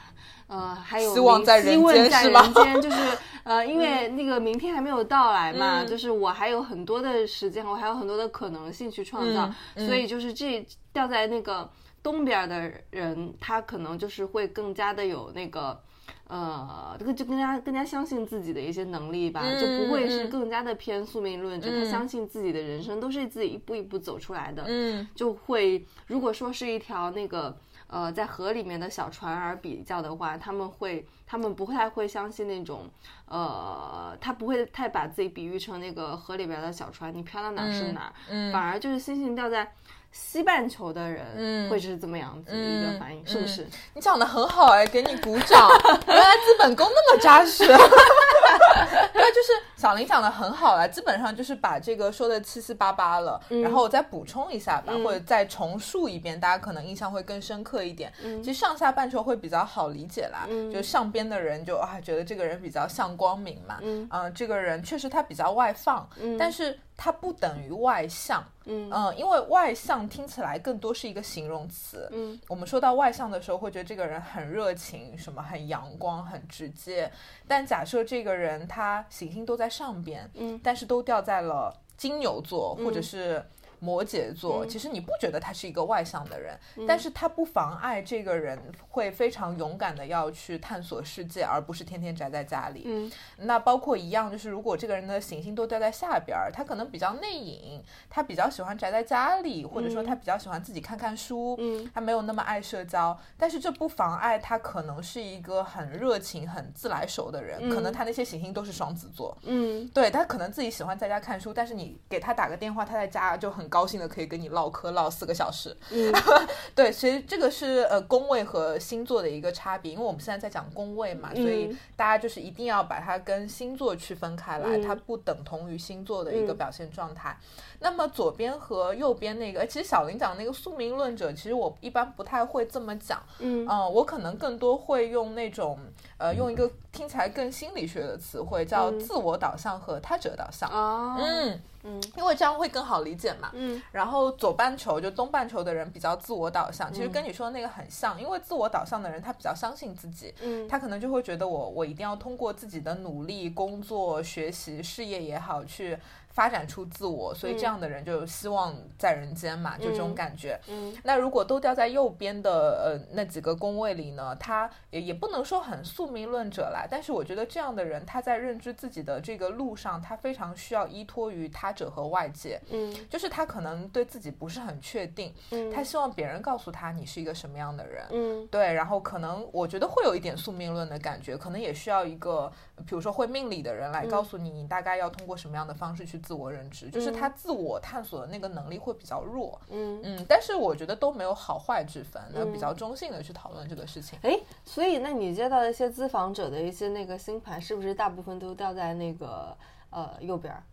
[0.54, 2.42] 呃，还有希望明在人间是吧？
[2.44, 5.88] 人间，就是呃， 因为那个明天还没有到来嘛，嗯。
[5.88, 11.70] 就是我还有很多的时间，我还有很多的可能性去创造，嗯所以就是这掉在那个
[12.02, 15.80] 东边的人，他可能就是会更加的有那个。
[16.28, 21.86] 呃，这个就更加更加相信自己的一些能力吧，嗯就不会是嗯更加的偏宿命论者，他嗯。
[21.86, 24.64] 相信自己的人生都是自己一步一步走出来的。
[24.66, 25.08] 嗯。
[25.14, 27.56] 就会如果说是一条那个
[27.88, 32.90] 呃在河里面的小船儿比较的话，他们会他们不太会相信那种
[33.28, 39.72] 呃，他不会太把自己比喻成那个河里边的小船，你飘到哪儿是哪儿，嗯反而就是星星掉在。
[40.16, 43.68] 西半球的人嗯会是怎么样子的一个反应，是不是？
[43.96, 45.68] 你讲的很好哎，给你鼓掌。
[46.06, 47.66] 原来资本功那么扎实。
[49.14, 58.12] 对，就是小林讲的很好啊，基本上就是把这个说的七七八八了，然后我再补充一下吧，或者再重述一遍，大家可能印象会更深刻一点。
[58.44, 68.44] 其实上下半球会比较好理解啦，就上边的人就啊觉得这个人比较像光明嘛，嗯、这个人确实他比较外放，但是他不等于外向。
[68.66, 72.08] 嗯嗯，因为外向听起来更多是一个形容词。
[72.14, 77.12] 嗯，我们说到外向的时候，会觉得这个人很热情，什么很阳光、很直接。
[77.48, 83.46] 但假设这个人他行星都在上边，嗯，但是都掉在了金牛座或者嗯是
[83.84, 92.84] 摩羯座，其实你不觉得他是一个外向的人，嗯但是他不妨碍这个人会非常勇敢的要去探索世界，而不是天天宅在家里。
[92.86, 103.18] 嗯那包括一样，就是如果这个人的行星都掉在下边儿，他可能比较内隐，他比较喜欢宅在家里，或者说他比较喜欢自己看看书，嗯他没有那么爱社交。
[103.38, 109.38] 但是这不妨碍他可能是一个很热情、很自来熟的人，可能他那些行星都是双子座。
[109.44, 115.76] 嗯对他可能自己喜欢在家看书，但是你给他打个电话，他在家就很高兴的可以跟你唠嗑唠四个小时。
[115.90, 116.14] 嗯。
[116.76, 124.82] 对，其实这个是呃宫位和星座的一个差别，因为我们现在在讲宫位嘛，所以嗯大家就是一定要把它跟星座区分开来，嗯。
[124.84, 126.58] 它不等同于星座的一个嗯。
[126.58, 127.36] 表现状态。
[127.80, 133.68] 那么左边和右边那个，哎其实小林讲那个宿命论者，其实我一般不太会这么讲，嗯。
[133.68, 135.80] 嗯，我可能更多会用那种
[136.18, 139.00] 呃用一个听起来更心理学的词汇，叫嗯。
[139.00, 140.70] 自我导向和他者导向。
[140.70, 143.52] 哦，嗯，嗯因为这样会更好理解嘛。
[143.54, 155.98] 嗯然后左半球就东半球的人比较自我导向，其实嗯跟你说的那个很像，因为自我导向的人他比较相信自己，嗯他可能就会觉得我我一定要通过自己的努力、工作、学习、事业也好去。
[156.34, 160.60] 发展出自我，所以这样的人就希望在人间嘛，就这种嗯感觉。
[160.68, 160.94] 嗯。
[161.04, 162.52] 那如果都掉在右边的
[162.84, 172.94] 呃那几个宫位里呢，他也也不能说很宿命论者啦，但是我觉得这样的人他在认知自己的这个路上，他非常需要依托于他者和外界，嗯。
[173.10, 178.06] 就是他可能对自己不是很确定，嗯，他希望别人告诉他你是一个什么样的人。
[178.12, 178.48] 嗯。
[178.48, 182.52] 对，然后可能我觉得会有一点宿命论的感觉，可能也需要一个，
[182.88, 189.62] 比如说会命理的人来告诉你，你大概要通过什么样的方式去自我认知，就是他自我探索的那个能力会比较弱。
[189.70, 190.02] 嗯。
[190.04, 194.18] 嗯，但是我觉得都没有好坏之分，那比较中性的去讨论这个事情。
[194.24, 199.56] 哎，所以那你接到的一些咨访者的一些那个星盘，是不是大部分都掉在那个
[199.90, 200.64] 呃右边儿？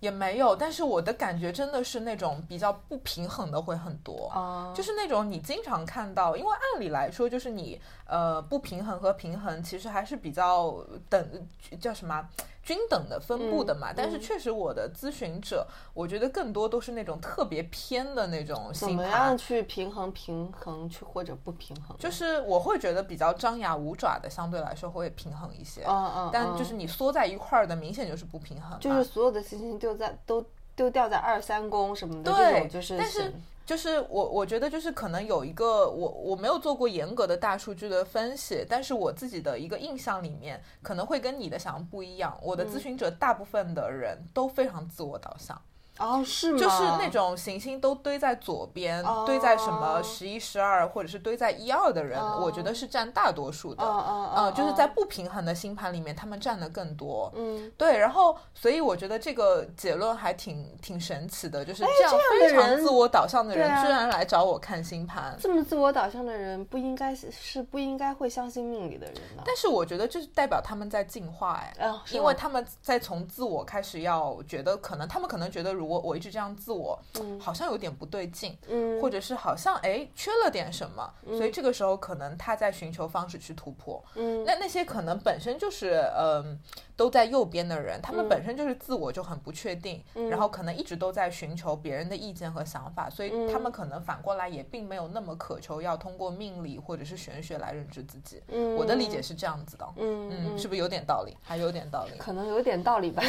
[0.00, 4.28] 也没有，但是我的感觉真的是那种比较不平衡的会很多。
[4.28, 10.74] 啊，就是那种你经常看到，因为按理来说，就是你呃不平衡和平衡其实还是比较
[11.10, 11.46] 等
[11.78, 12.26] 叫什么
[12.70, 13.90] 均等的分布的嘛。
[13.90, 19.36] 嗯但是确实我的咨询者，我觉得更多都是那种特别偏的那种怎星盘么样。
[19.36, 21.96] 去平衡平衡去或者不平衡？
[21.98, 25.82] 就是我会觉得比较张牙舞爪的，相对来说会平衡一些。
[25.86, 28.78] 嗯嗯，但就是嗯你缩在一块儿的，明显就是不平衡。
[28.78, 30.44] 就是所有的星星丢在都
[30.76, 42.36] 丢掉在二三宫什么的，对这种就是但是神就是我我觉得就是可能有一个我我没有做过严格的大数据的分析，但是我自己的一个印象里面可能会跟你的想象不一样。
[42.42, 45.60] 我的咨询者大部分的人都非常自我导向，
[46.00, 46.58] 哦，是吗？
[46.58, 53.84] 就是那种行星都堆在左边，哦堆在什么十一、十二，或者是堆在一二的人，哦我觉得是占大多数的。
[53.84, 57.30] 哦哦呃，哦，就是在不平衡的星盘里面，他们占的更多。
[57.36, 65.36] 嗯，对，然后所以我觉得这个结论还挺挺神奇的，就是这样非常自我导向的人，居然来找我看星盘。
[65.38, 69.42] 这么自我导向的人不应该是是不应该会相信命理的人的。
[69.44, 76.96] 但是我觉得这是代表他们在进化，哎，哦，因为他们在从自我开始要觉得，可能他们可能觉得，如果我一直这样自我，
[77.40, 84.02] 好像有点不对劲，嗯，或者是好像哎缺了点什么，所以这个时候可能他在寻求方式去突破。
[84.14, 84.44] 嗯。
[84.44, 86.58] 那那些可能本身就是嗯、
[86.96, 88.28] 都在右边的人，他们嗯。
[88.28, 90.00] 本身就是自我就很不确定，
[90.30, 98.40] 然后可能一直都在寻求别人的意见和想法，所以他嗯们可能反过来也并没有那么渴求要通过命理或者是玄学来认知自己。
[98.48, 98.76] 嗯。
[98.76, 101.36] 我的理解是这样子的，嗯嗯，是不是有点道理？
[101.42, 103.22] 还有点道理，可能有点道理吧。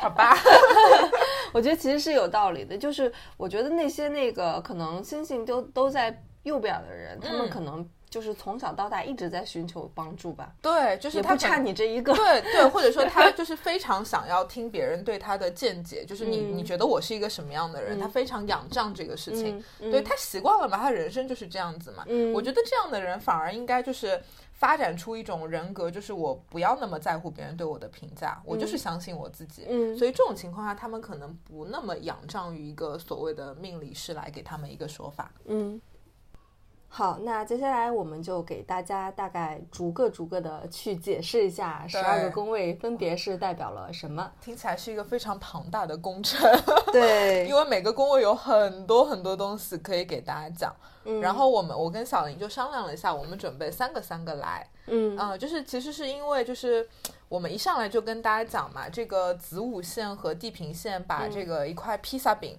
[0.00, 0.36] 好吧？
[1.52, 12.14] 我觉得其实是有道理的，就是我觉得那些那个可能星星都都在右边的人，他们嗯可能就是从小到大一直在寻求帮助吧，对，就是他不差你这一个。
[12.14, 22.04] 对对，或者说他就是非常想要听别人对他的见解， 就是你、嗯你觉得我是一个什么样的人，他非常仰仗这个事情，嗯对他习惯了嘛，他人生就是这样子嘛。
[22.06, 24.20] 嗯我觉得这样的人反而应该就是。
[24.58, 29.64] 发展出一种人格，就是我不要那么在乎别人对我的评价，我就是相信我自己。
[29.70, 35.30] 嗯所以这种情况下，他们可能不那么仰仗于一个所谓的命理师来给他们一个说法。
[35.44, 35.80] 嗯，
[36.88, 44.28] 好，那接下来我们就给大家大概逐个逐个的去解释一下十二个宫位分别是代表了什么。
[44.40, 46.40] 听起来是一个非常庞大的工程。
[46.90, 50.74] 对 因为每个宫位有很多很多东西可以给大家讲。
[51.08, 54.68] 嗯然后我们我跟小林就商量了一下，我们准备三个三个来。
[54.86, 56.88] 嗯啊、就是其实是因为就是
[57.28, 62.56] 我们一上来就跟大家讲嘛，这个子午线和地平线把这个一块披萨饼。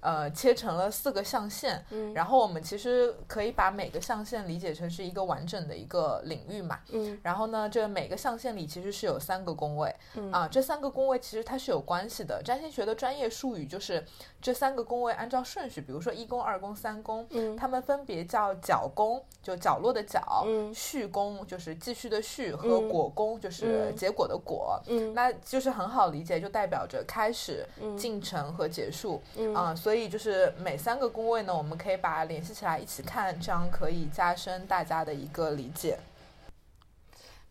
[0.00, 12.42] 呃，切成了四个象限，嗯然后我们其实可以把每个象限理解成是一个完整的一个领域嘛，嗯然后呢，这每个象限里其实是有三个宫位，嗯啊，这三个宫位其实它是有关系的。
[12.42, 14.02] 占星学的专业术语就是
[14.40, 24.80] 这三个宫位按照顺序，比如说一宫、二宫、三宫，嗯它们分别叫角宫，就角落的角；嗯序宫就是继续的序，和嗯果宫就是嗯结果的果。
[24.86, 29.20] 嗯那就是很好理解，就代表着开始、嗯进程和结束。
[29.36, 35.98] 嗯啊、所以就是每三个宫位呢，我们可以把它联系起来一起看，这样可以加深大家的一个理解。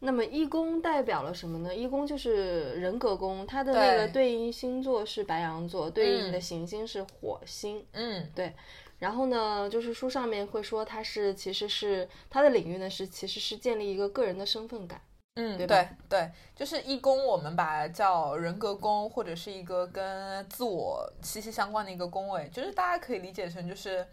[0.02, 1.76] 那么一宫代表了什么呢？
[1.76, 7.86] 一宫就是人格宫，它的那个对对应星座是白羊座，对应的嗯行星是火星。
[7.92, 8.54] 嗯，对，
[9.00, 15.02] 然后呢，就是书上面会说它是其实是它的领域呢是其实是建立一个个人的身份感。
[15.40, 24.06] 嗯，对对对，就是一宫，我们把它叫人格宫，或者是一个跟自我息息相关的一个宫位，就是大家可以理解成就是。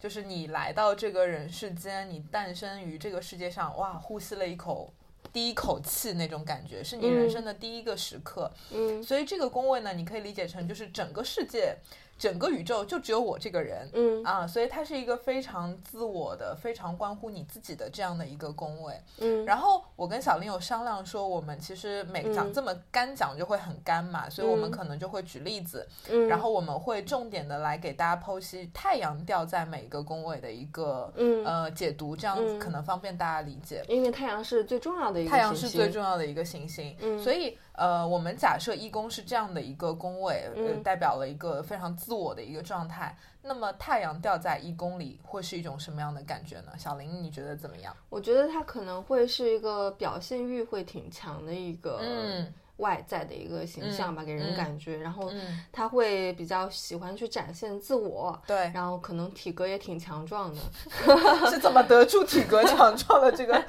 [0.00, 4.92] 就是你来到这个人世间，你诞生于这个世界上，哇，呼吸了一口
[5.32, 8.48] 第一口气那种感觉，是你人生的第一个时刻。
[8.70, 11.76] 嗯所以这个宫位呢，你可以理解成就是整个世界、
[12.18, 13.88] 整个宇宙就只有我这个人。
[13.94, 18.94] 嗯啊，所以它是一个非常自我的、非常关乎你自己的这样的一个宫位。
[19.20, 33.84] 嗯然后我跟小林有商量说，我们其实每讲嗯这么干讲就会很干嘛，所以我们嗯可能就会举例子，嗯，然后我们会重点的来给大家剖析太阳掉在每一个宫位的一个嗯呃解读，这样子嗯可能方便大家理解。
[33.88, 40.50] 因为太阳是最重要的一个太阳是最重要的一个行星，嗯所以呃，我们假设一宫是这样的一个宫位，
[40.82, 43.16] 代表了一个非常自我的一个状态。
[43.40, 46.72] 那么太阳掉在一宫里，会是一种什么样的感觉呢？
[46.76, 47.96] 小林，你觉得怎么样？
[48.10, 54.96] 我觉得它可能会是一个表现欲会挺强的一个嗯外在的一个形象吧，给人嗯感觉。
[54.98, 60.60] 然后嗯，他会比较喜欢去展现自我，对，然后可能体格也挺强壮的，
[61.50, 63.54] 是怎么得出体格强壮的这个？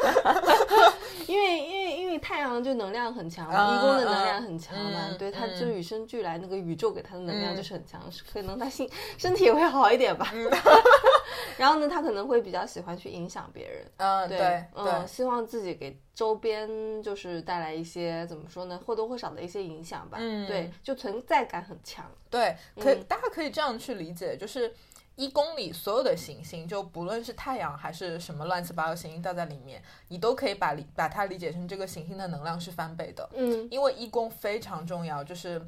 [1.28, 10.32] 因为因为因为太阳就能量很强嗯嘛，一宫的能量很强嘛，嗯对，它嗯就与生俱来那个宇宙给他的能量嗯就是很强，是可能他心身体也会好一点吧。
[11.58, 20.17] 然后呢，他可能会比较喜欢去影响别人，嗯，对对嗯，希望自己给周边就是带来一些怎么说呢，或多或少的一些影响吧。
[20.19, 22.05] 嗯对，就存在感很强。
[22.29, 24.73] 对，可以嗯大家可以这样去理解，就是。
[25.15, 33.29] 一公里所有的行星，就不论是太阳还是什么乱七八糟行星掉在里面，你都可以把理把它理解成这个行星的能量是翻倍的。
[33.36, 35.62] 嗯因为一宫非常重要，就是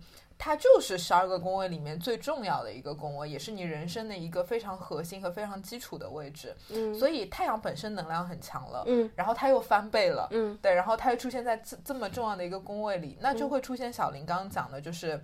[0.44, 6.52] 它就是十二个宫位里面最重要的一个宫位，也是你人生的一个非常核心和非常基础的位置。
[6.72, 10.58] 嗯，所以太阳本身能量很强了，嗯然后它又翻倍了，嗯。
[10.60, 15.24] 对，然后它又出现在这这么重要的一个宫位里，那就会出现小林刚刚讲的，就是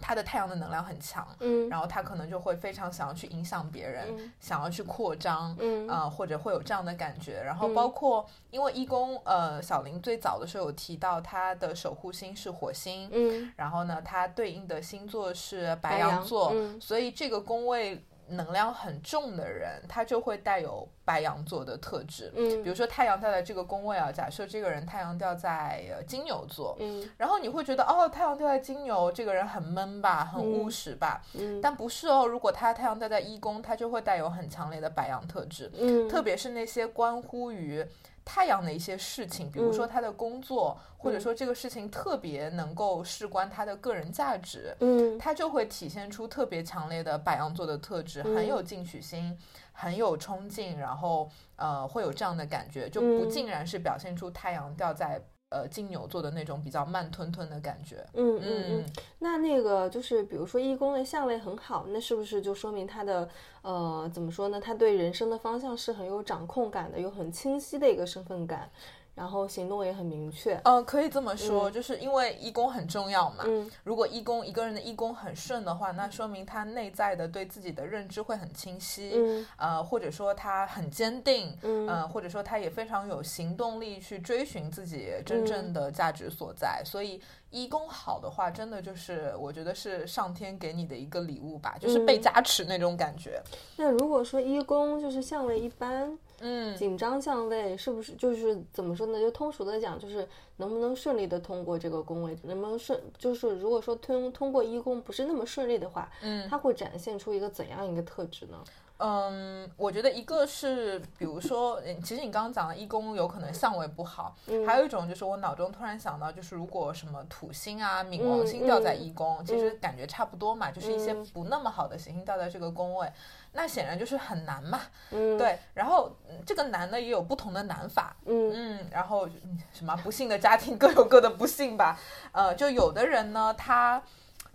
[0.00, 1.68] 它的太阳的能量很强，嗯。
[1.68, 4.32] 然后他可能就会非常想要去影响别人，嗯。
[4.40, 5.86] 想要去扩张，嗯。
[5.88, 7.42] 呃，或者会有这样的感觉。
[7.42, 7.74] 然后嗯。
[7.74, 13.52] 包括因为一宫，呃，小林最早的时候有提到他的守护星是火星，嗯。
[13.56, 16.80] 然后呢，它对应的星座是白羊座，嗯。
[16.80, 22.32] 所以这个宫位能量很重的人，他就会带有白羊座的特质。
[22.36, 22.62] 嗯。
[22.62, 27.08] 比如说太阳掉在这个宫位啊，假设这个人太阳掉在呃金牛座，嗯。
[27.16, 31.60] 然后你会觉得哦，太阳掉在金牛，这个人很闷吧，很务嗯实吧，嗯。
[31.60, 37.84] 但不是哦，如果他太阳掉在一宫，他就会带有很强烈的白羊特质，嗯，特别是那些关乎于。
[38.24, 39.88] 太阳的一些事情，比如说嗯。
[39.88, 41.20] 他的工作，或者嗯。
[41.20, 45.18] 说这个事情特别能够事关他的个人价值，嗯。
[45.18, 49.36] 他就会体现出特别强烈的白羊座的特质，嗯很有进取心，
[49.72, 53.30] 很有冲劲，然后呃会有这样的感觉，就不嗯。
[53.30, 55.20] 尽然是表现出太阳掉在
[55.50, 58.04] 呃金牛座的那种比较慢吞吞的感觉。
[58.14, 58.84] 嗯嗯嗯嗯，
[59.18, 63.28] 那那个就是，比如说一宫的相位很好，那是不是就说明他的
[63.62, 64.60] 呃怎么说呢？
[64.60, 68.70] 他对人生的方向是很有掌控感的，有很清晰的一个身份感，
[69.20, 70.58] 然后行动也很明确。
[70.64, 73.44] 呃，可以这么说，嗯就是因为一宫很重要嘛。
[73.46, 86.80] 嗯如果一宫一个人的一宫很顺的话，那说明他内在的对自己的认知会很清晰，嗯呃，或者说他很坚定，嗯呃，或者说他也非常有行动力去追寻自己真正的价值所在。
[86.82, 93.38] 所以一宫好的话，真的就是我觉得是上天给你的一个礼物吧，就是被嗯加持那种感觉。
[93.76, 99.20] 那如果说一宫就是相位一般，嗯，紧张相位是不是就是怎么说呢？
[99.20, 100.26] 就通俗的讲，就是
[100.56, 108.58] 能不能顺利的通过这个宫位，能不能顺，就是如果说通通过一宫不是那么顺利的话，嗯它会展现出一个怎样一个特质呢？
[109.02, 123.10] 嗯，我觉得一个是，比如说，嗯其实你刚刚讲的一宫有可能相位不好，嗯还有一种就是我脑中突然想到，就是如果什么土星啊、冥王星嗯掉在嗯一宫，其实嗯感觉差不多嘛，就是一些嗯不那么好的行星掉在这个宫位，
[123.52, 124.80] 那显然就是很难嘛。
[125.10, 131.98] 嗯，，对，然后嗯这个难呢也有不同的难法，嗯嗯，然后嗯什么不幸的家庭各有各的不幸吧，
[132.32, 134.02] 呃，就有的人呢，他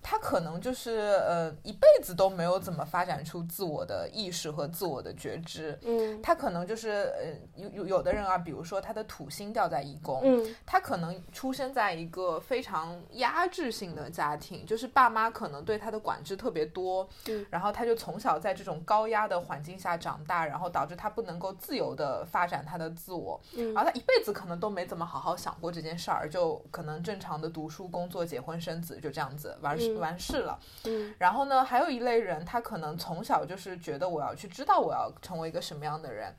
[0.08, 0.92] 他可能就是
[1.28, 6.22] 呃一辈子都没有怎么发展出自我的意识和自我的觉知，嗯。
[6.22, 10.56] 他可能就是呃有有有的人啊，比如说他的土星掉在一宫，嗯。
[10.64, 17.44] 他可能出生在一个非常压制性的家庭，就是爸妈可能对他的管制特别多，嗯。
[17.50, 23.74] 然后他就从小在这种高压的环境下长大，然后导致他不能够自由的发展他的自我，嗯。
[23.74, 30.60] 然后他一辈子可能都没怎么好好想过这件事儿，就可能正常的读书、工作、结婚、生子，就这样子完事、嗯完事了。
[30.86, 31.14] 嗯。
[31.18, 36.34] 然后呢，还有一类人，他可能从小就是觉得我要去知道我要成为一个什么样的人，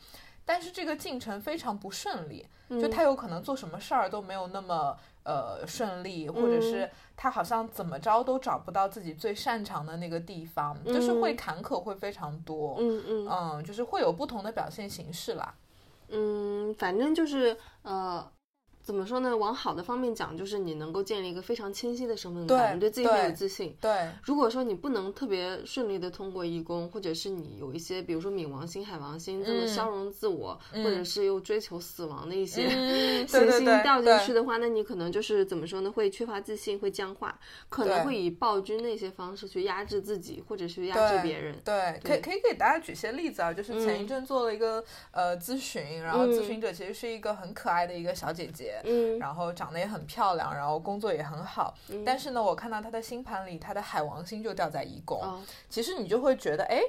[0.45, 13.29] 但是这个进程非常不顺利，嗯就他有可能做什么事儿都没有那么呃顺利，或者是他好像怎么着都找不到自己最擅长的那个地方，就是会坎坷会非常多，嗯嗯。
[13.29, 15.55] 嗯，就是会有不同的表现形式啦。
[16.09, 18.25] 嗯，反正就是呃，
[18.87, 19.37] 怎么说呢？
[19.37, 23.77] 往好的方面讲，就是你能够建立一个非常清晰的身份感，对你对自己很有自信。
[23.81, 32.69] 对如果说你不能特别顺利的通过义工，或者是你有一些，比如说冥王星、海王星这么嗯消融自我，或者是又追求死亡的一些、
[33.27, 35.91] 行星掉进去的话，那你可能就是怎么说呢？
[35.91, 37.37] 会缺乏自信，会僵化，
[37.69, 41.61] 可能会以暴君那些方式去压制自己，或者是压制别人。
[41.65, 51.75] 对，可以可以给大家举些例子啊，就是前一阵做了一个、呃咨询，然后咨询者其实是一个很可爱的一个小姐姐，嗯然后长得也很漂亮，然后工作也很好，
[52.05, 56.81] 但是呢，我看到他的星盘里，他的海王星就掉在一宫，哦，其实你就会觉得，哎。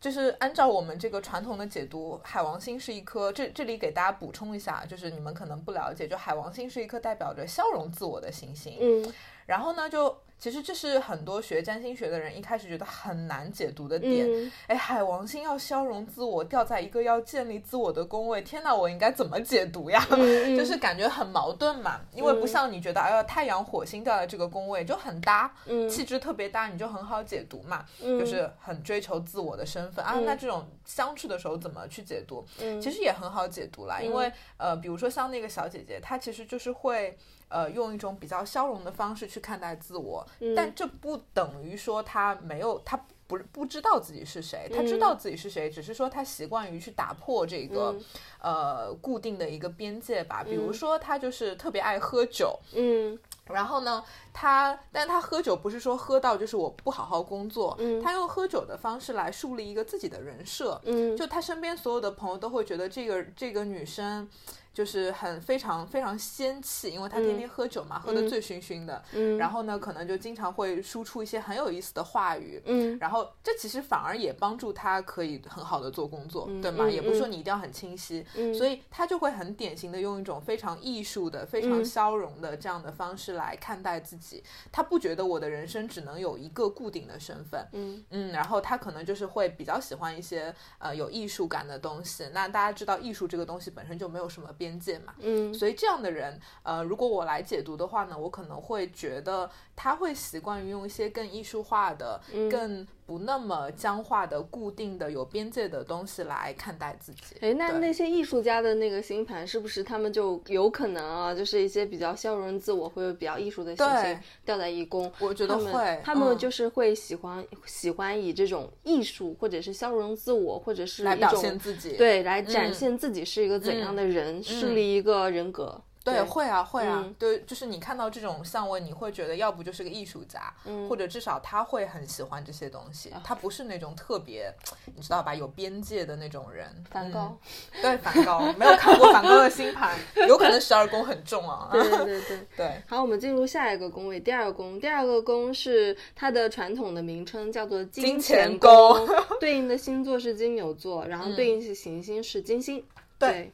[0.00, 8.76] 就是按照我们这个传统的解读，海王星是一颗，这这里给大家补充一下，就是你们可能不了解，就海王星是一颗代表着消融自我的行星。
[8.82, 9.14] 嗯
[9.46, 10.14] 然后呢，就
[10.44, 14.30] 其实这是很多学占星学的人一开始觉得很难解读的点。
[14.30, 20.06] 嗯哎、海王星要消融自我，掉在一个要建立自我的宫位，天哪，我应该怎么解读呀？
[20.10, 20.18] 嗯
[20.54, 30.20] 就是感觉很矛盾嘛，因为不像你觉得，哎呀，太阳、火星掉在这个宫位就很搭，嗯气质特别搭，你就很好解读嘛，嗯就是很追求自我的身份啊。
[30.26, 32.44] 那这种相处的时候怎么去解读？
[32.60, 37.16] 嗯其实也很好解读啦，因为呃，比如说像那个小姐姐，她其实就是会。
[37.54, 40.56] 呃，用一种比较消融的方式去看待自我，嗯。
[40.56, 42.96] 但这不等于说他没有，他
[43.28, 44.86] 不不知道自己是谁，她嗯。
[44.88, 48.04] 知道自己是谁，只是说他习惯于去打破这个、嗯。
[48.40, 50.42] 呃固定的一个边界吧。
[50.42, 53.16] 比如说，他就是特别爱喝酒，嗯。
[53.46, 54.02] 然后呢，
[54.32, 58.02] 他，但他喝酒不是说喝到就是我不好好工作，嗯。
[58.02, 61.16] 他用喝酒的方式来树立一个自己的人设，嗯。
[61.16, 64.28] 就他身边所有的朋友都会觉得这个这个女生
[64.74, 76.84] 就是很非常非常仙气，因为他天天喝酒嘛，喝得醉醺醺的，嗯然后呢，可能就经常会输出一些很有意思的话语，嗯然后这其实反而也帮助他可以很好的做工作，对吗？
[76.86, 84.42] 嗯也不是说你一定要很清晰，所以他就会很典型的用一种非常艺术的、非常嗯消融的这样的方式来看待自己。
[84.72, 92.28] 他不觉得我的人生只能有一个固定的身份，嗯嗯，然后他可能就是会比较喜欢一些呃有艺术感的东西。
[92.32, 95.52] 那大家知道艺术这个东西本身就没有什么边界嘛，嗯。
[95.52, 107.36] 所以这样的人，呃，如果我来解读的话呢，我可能会觉得他会习惯于用一些更艺术化的、嗯更不那么僵化的、固定的、有边界的东西来看待自己。
[107.40, 115.12] 哎，那那些艺术家的那个星盘，是不是他们就有可能啊，就是一些比较消融自我或者比较艺术的行星掉在一宫？
[115.18, 125.78] 我觉得会他们嗯就是会喜欢、喜欢以这种艺术或者是消融自我，或者是来表现自己对，来展嗯现自己是一个怎样的人，树嗯立一个人格。
[126.04, 134.52] 对，会啊，会啊，嗯对，就是你看到这种相位，你会觉得要不就是个艺术家，嗯或者至少他会很喜欢这些东西，啊他不是那种特别，
[134.94, 136.68] 你知道吧，有边界的那种人。
[136.90, 137.34] 梵高
[137.74, 139.98] 嗯，对，梵高，没有看过梵高的星盘，
[140.28, 141.70] 有可能十二宫很重啊。
[141.72, 142.46] 对对对对。
[142.54, 144.78] 对， 好，我们进入下一个宫位，第二个宫。
[144.78, 148.70] 第二个宫是它的传统的名称叫做金钱宫
[149.06, 149.08] 宫，
[149.40, 152.84] 对应的星座是金牛座，然后对应是行星是金星。
[153.16, 153.50] 对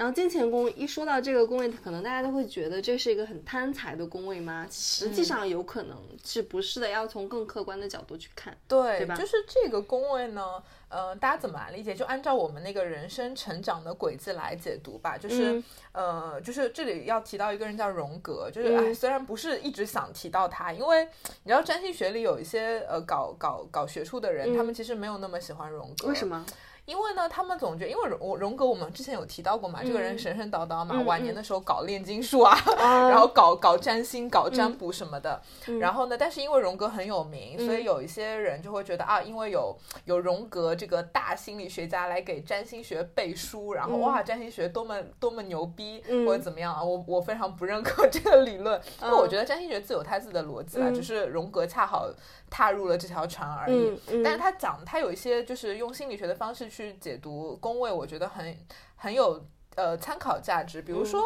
[0.00, 4.66] 然后金钱宫一说到这个宫位，可能大家都会觉得这是一个很贪财的宫位吗？
[4.70, 8.56] 实际上有可能是不是的，要从更客观的角度去看。
[8.66, 10.42] 对，对吧就是这个宫位呢，
[10.88, 11.94] 呃，大家怎么来理解？
[11.94, 15.18] 就按照我们那个人生成长的轨迹来解读吧。
[15.18, 21.04] 就是，嗯呃，就是这里要提到一个人叫荣格，就是嗯哎，虽然不是一直想提到他，因为
[21.44, 26.06] 你知道占星学里有一些呃搞搞搞学术的人，他们其实没有那么喜欢荣格。
[26.06, 26.26] 嗯为什？
[26.26, 26.46] 么？
[26.86, 35.40] 因为呢，他们总觉得，因为荣荣格我们之前有提到过嘛，这个人神神叨叨嘛，嗯晚年的时候搞炼金术啊，啊然后搞搞占星、搞嗯占卜什么的。
[35.80, 46.82] 然后呢，但是因为荣格很有名，所嗯以有一些人就会觉得啊，因为有有荣格这个大心理学家来给占星学背书，然后嗯哇，占星学多么多么牛逼，嗯或者怎么样啊？
[46.82, 52.08] 我我非常不认可 这个理论，因为我嗯觉得占星学自有它自己的逻辑啦，嗯只是荣格恰好
[52.48, 53.98] 踏入了这条船而已。
[54.24, 58.56] 但是他讲他有一些就是用心理学的方式去解读宫位，我觉得很
[58.96, 59.44] 很有
[59.74, 60.80] 呃参考价值。
[60.80, 61.20] 比如说，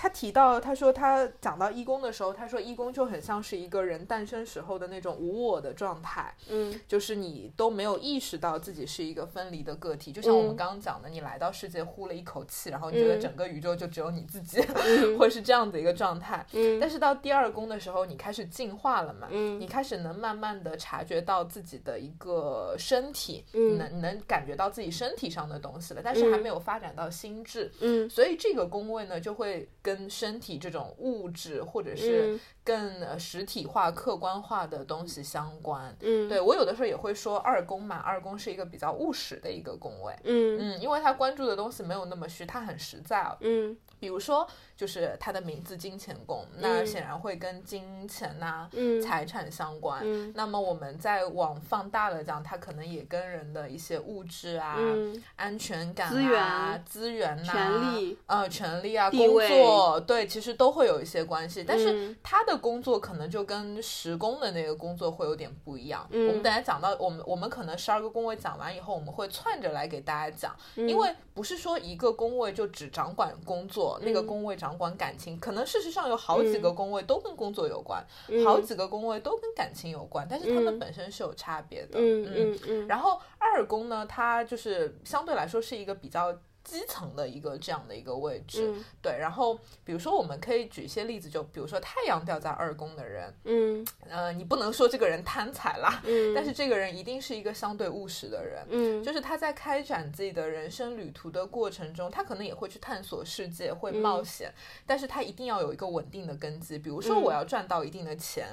[0.00, 6.80] 他提到他说他讲到一宫的时候，他说一宫就很像是一个人诞生时候的那种无我的状态，嗯。
[6.88, 10.56] 就是你都没有意识到自己是一个分离的个体，就像我们嗯。
[10.56, 13.20] 刚刚讲的，你来到世界呼了一口气，然后你觉得嗯。
[13.20, 15.16] 整个宇宙就只有你自己，嗯。
[15.20, 16.46] 会是这样的一个状态。
[16.54, 16.80] 嗯。
[16.80, 19.28] 但是到第二宫的时候，你开始进化了嘛？
[19.30, 19.60] 嗯。
[19.60, 23.74] 你开始能慢慢的察觉到自己的一个身体，嗯。
[23.74, 27.70] 你能能感觉到自己身体上的东西了，但是还没有发展到心智。
[27.80, 28.08] 嗯。
[28.08, 35.96] 所以这个宫位呢，就会跟身体这种物质或者是嗯更呃实体化、客观化的东西相关。
[36.00, 40.14] 嗯，对我有的时候也会说二宫嘛，二宫是一个比较务实的一个宫位。
[40.24, 43.36] 嗯嗯，因为他关注的东西没有那么虚，他很实在啊。
[43.40, 44.48] 嗯比如说，
[44.80, 48.98] 就是他的名字金钱宫，那显然会跟金钱呐、嗯。
[49.02, 50.00] 财产相关。
[50.02, 55.22] 嗯那么我们再往放大了讲，它可能也跟人的一些物质啊、嗯。
[55.36, 61.62] 安全感啊、资源资源呐、权利呃，权利啊、工作，对，其实都会有一些关系。
[61.62, 62.16] 但是嗯。
[62.22, 66.06] 他的工作可能就跟十宫的那个工作会有点不一样。
[66.10, 66.26] 嗯。
[66.28, 70.88] 我们等下讲到，我们我们可能十二个宫位讲完以后，我们会串着来给大家讲，嗯。
[70.88, 74.14] 因为不是说一个宫位就只掌管工作，那嗯。
[74.14, 78.44] 个宫位掌管感情，可能事实上有好几个宫位都跟工作有关，嗯。
[78.44, 80.78] 好几个宫位都跟感情有关，但是他们嗯。
[80.78, 81.98] 本身是有差别的。
[81.98, 82.58] 嗯嗯。
[82.68, 89.16] 嗯，然后二宫呢，它就是相对来说是一个比较基层的一个这样的一个位置，嗯对。
[89.18, 98.64] 然后比如说我们可以举一些例子，就比如说太阳掉在二宫的人，嗯呃，你不能说这个人贪财啦，嗯， 但是这个人一定是一个相对务实的人。
[98.68, 104.52] 嗯就是他在开展自己的人生旅途的过程中，他可能也会去探索世界，会冒险，
[104.86, 106.78] 但是他一定要有一个稳定的根基。
[106.78, 108.46] 比如说，嗯我要赚到一定的钱，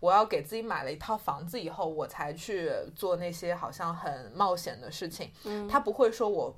[0.00, 5.30] 我要给自己买了一套房子以后，我才去做那些好像很冒险的事情。
[5.44, 6.54] 嗯他不会说我。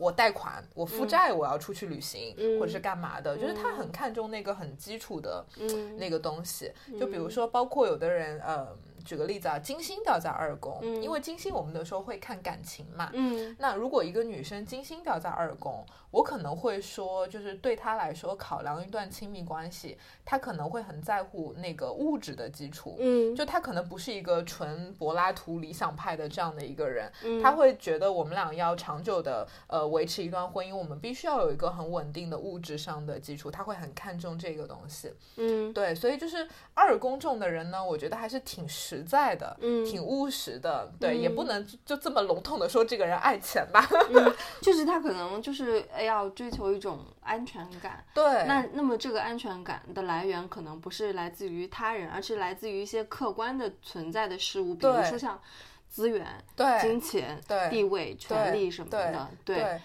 [0.00, 3.36] 我贷款，我负债，我要出去旅行，嗯或者是干嘛的？
[3.36, 5.96] 就是他很看重那个很基础的嗯。
[5.98, 6.72] 那个东西。
[6.98, 8.66] 就比如说，包括有的人，呃，
[9.04, 13.10] 举个例子啊，金星掉在二宫，嗯因为金星我们的时候会看感情嘛。
[13.12, 22.96] 嗯那如果一个女生金星掉在二宫，我可能会说，就是对她来说，考量一段亲密关系，她可能会很在乎那个物质的基础。
[22.98, 35.12] 嗯，就她可能不是一个纯柏拉图理想派的这样的一个人，嗯她会觉得我们俩要长久的呃维持一段婚姻，我们必须要有一个很稳定的物质上的基础，她会很看重这个东西。
[35.36, 40.92] 嗯对，所以就是二宫重的人呢，我觉得还是挺实在的，嗯挺务实的。
[41.00, 43.86] 对，也嗯不能就就这么笼统的说这个人爱钱吧。
[44.60, 48.04] 就是他可能就是要追求一种安全感。
[48.14, 55.40] 对，那那么这个安全感的来源可能不是来自于他人，而是来自于一些客观的存在的事物，比如说像
[55.88, 59.28] 资源、对金钱、对地位、权利什么对的。
[59.44, 59.80] 对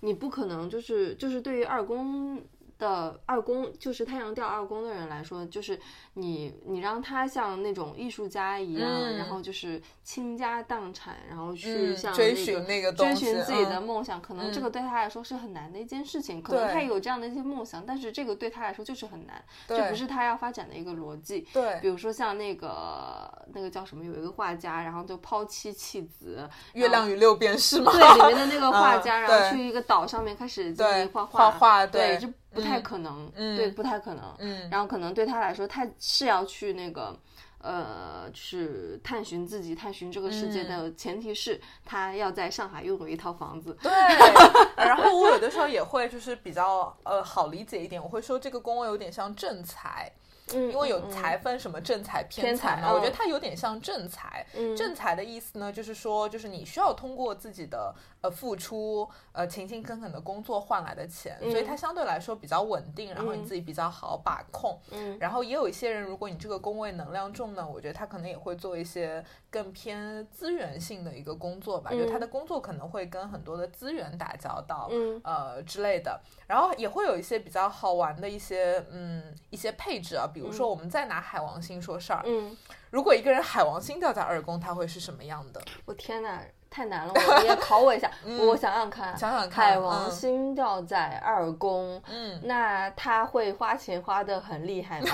[0.00, 2.40] 你不可能就是就是对于二宫
[2.78, 5.78] 的二宫，就是太阳掉二宫的人来说，就是
[6.14, 9.16] 你你让他像那种艺术家一样，嗯。
[9.16, 16.42] 然后就是倾家荡产，然后去嗯、追寻那个东追寻自己的嗯梦想，可能这嗯个对他来说是很难的一件事情。
[16.42, 16.74] 可能对。
[16.74, 21.46] 他有这样的一些梦想，但是这个对他来说就是很难，这不是他要发展的一个逻辑。
[21.52, 21.78] 对。
[21.80, 31.26] 比如说像那个那个叫什么，有一个画家，然后就抛妻弃子，月亮与六便士嘛，对里面的那个画家， 嗯然后去一个岛上面开始进对行画。
[31.26, 34.34] 画画对，对这不太嗯可能，嗯对，不太可能。
[34.38, 37.16] 嗯，然后可能对他来说，他是要去那个。
[37.58, 43.76] 呃，就是探寻自己、探寻这个世界嗯的前提是，他要在上海拥有一套房子。
[43.82, 43.90] 对。
[44.76, 50.12] 然后我有的时候也会就是比较呃好理解一点，我会说这个宫位有点像正财。
[50.54, 54.46] 嗯，因为有嗯财分什么正财、偏偏财嘛，我觉得嗯它有点像正财。
[54.54, 54.76] 嗯。
[54.76, 63.44] 正财的意思呢，就是说，就是你需要通过自己的呃付出、呃勤勤恳恳的工作换来的钱，所以它相对来说比较稳定，然后你嗯。
[63.44, 64.78] 自己比较好把控。
[64.92, 65.16] 嗯。
[65.18, 75.20] 然后也有一些人，如果你这个工位能量重呢，我觉得他可能也会做一些更偏资源性的一个工作吧，就他的工作可能会跟很多的资源打交道，嗯。
[75.24, 76.20] 呃之类的。
[76.46, 82.54] 然后也会有一些比较好玩的一些嗯一些配置啊，比如说我们再拿海王星说事儿，嗯，
[82.90, 85.62] 如果一个人海王星掉在二宫，他会是什么样的？
[85.86, 87.14] 我天哪，太难了！
[87.14, 88.10] 我你也考我一下，
[88.46, 95.08] 我想想看，嗯想想看海王嗯星掉在二宫，嗯，那他会花钱花的很厉害吗？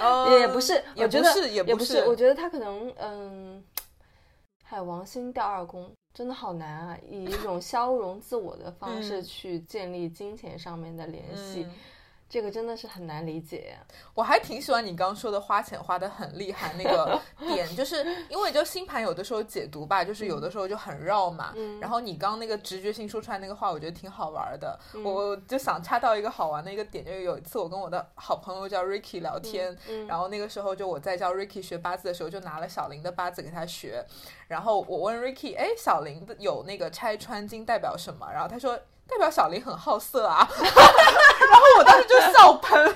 [0.00, 3.64] 呃 也不是，也我觉得不是，也不是，我觉得他可能嗯，
[4.62, 6.96] 海王星掉二宫真的好难啊！
[7.10, 11.72] 以一种消融自我的方式嗯去建立金钱上面的联系，嗯
[12.34, 13.76] 这个真的是很难理解。
[14.12, 21.52] 我还挺喜欢你刚说的花钱花的很厉害那个 点，就是因为就星盘有的时候解读吧，就是有的时候就很绕嘛。
[21.54, 24.76] 嗯然后你刚那个直觉性说出来那个话，我觉得挺好玩的。
[25.04, 34.04] 我就想插到一个好玩的一个点，就是有一次我跟我的好朋友叫 Ricky 聊天，嗯然后那个时候就我在教 Ricky 学八字的时候，就拿了小林的八字给他学。
[34.48, 38.28] 然后我问 Ricky，哎，小林的有那个拆穿金代表什么？
[38.32, 38.76] 然后他说
[39.08, 40.48] 代表小林很好色啊。
[40.58, 42.94] 然后我当时就笑喷。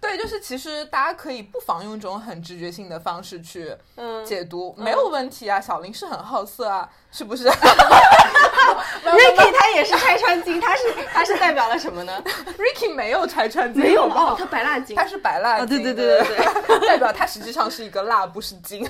[0.00, 5.60] 对， 对，就是其实大家可以不妨用这种很直觉性的方式去嗯解读，没有问题啊。
[5.60, 7.48] 小林是很好色啊，是不是？
[9.10, 10.82] Ricky 他也是拆穿金，他是
[11.12, 12.22] 他是代表了什么呢
[12.58, 18.88] ？Ricky 没有拆穿金，没有好不好哦，他白蜡金，他是白蜡哦，金，对对对对对，代表他实际上是一个蜡，不是金。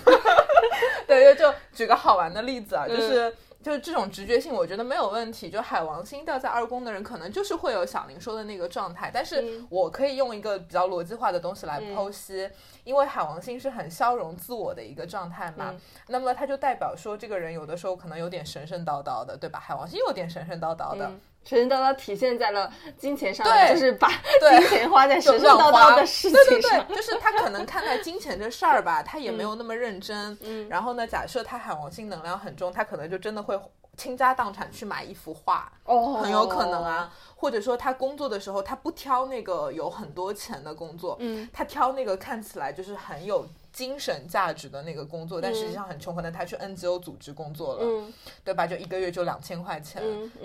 [1.07, 3.35] 对，就就举个好玩的例子啊，嗯就是。
[3.63, 5.51] 就是这种直觉性，我觉得没有问题。
[5.51, 12.49] 就海王星掉在二宫的人，可能就是会有小林说的那个状态，但是嗯我可以用一个比较逻辑化的东西来剖析，
[12.85, 19.61] 因为海王星是很消融自我的一个状态嘛，嗯那么它就代表说这个人有的时候可能有点神神叨叨的，对吧？
[19.61, 24.09] 海王星有点神神叨叨的，嗯神神叨叨体现在了金钱上，对就是把
[24.41, 26.87] 对金钱花在就神神叨叨的事对对情上。
[26.87, 30.37] 对，就是他可能看待金钱这事儿吧，他也没有那么认真。
[30.43, 33.59] 嗯然后呢，假设他海王星能量很重，他可能就真的会
[33.97, 37.13] 倾家荡产去买一幅画，哦很有可能啊。
[37.35, 43.47] 或者说他工作的时候，他不挑那个有很多钱的工作，嗯，他挑那个看起来就是很有。
[43.73, 48.13] 精神价值的那个工作，但实际上很穷，可能他去 NGO 组织工作了，嗯。
[48.45, 48.67] 对吧？
[48.67, 50.03] 就一个月就两千块钱，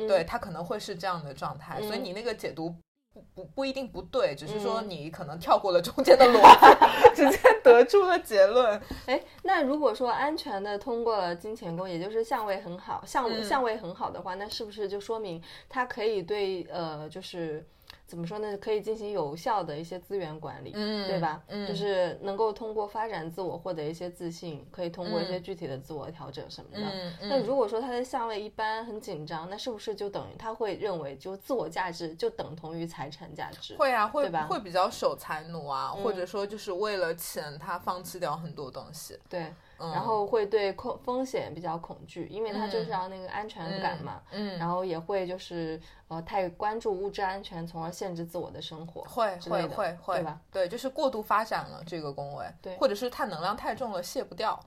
[0.08, 2.70] 对他可能会是这样的状态，所以嗯你那个解读
[3.14, 4.90] 不不不一定不对，只是说嗯。
[4.90, 8.80] 你可能跳过了中间的逻辑， 直接得出了结论。
[9.08, 13.44] 哎，那如果说安全的通过了金钱宫，也就是相位很好，相、嗯。
[13.44, 17.66] 相位很好的话，那是不是就说明他可以对呃，就是
[18.08, 21.42] 怎么说呢，可以进行有效的一些资源管理，嗯对吧？
[21.48, 26.86] 嗯就是能够通过发展自我获得一些自信，可以通过一些嗯具体的自我调整什么的。
[26.86, 33.76] 嗯那如果说他的相位一般很紧张，那是不是就等于他会认为就自我价值就等同于财产价值？
[33.78, 39.18] 会啊，会吧会比较守财奴啊，嗯或者说就是为了钱，他放弃掉很多东西。
[39.28, 44.22] 对，嗯然后会对恐风险比较恐惧，因为他就是要那个安全感嘛。
[44.32, 49.02] 嗯，然后也会就是呃太关注物质安全，从而限制自我的生活。
[49.04, 50.40] 会会会会，对吧？
[50.52, 54.60] 对，就是过度发展了这个宫位，对或者是它能量太重了，卸不掉。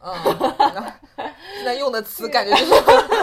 [0.00, 0.92] 嗯，
[1.56, 2.74] 现在用的词感觉就是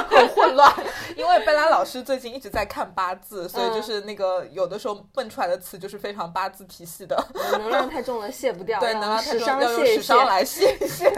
[0.10, 0.72] 很混乱，
[1.16, 7.16] 因为贝拉老师最近一直在看八字，所以嗯就是那个有的时候蹦出来的词就是非常八字体系的。
[7.54, 9.86] 能量太重了，卸不掉，对，能量太重要用。
[9.86, 11.10] 史商来卸一卸。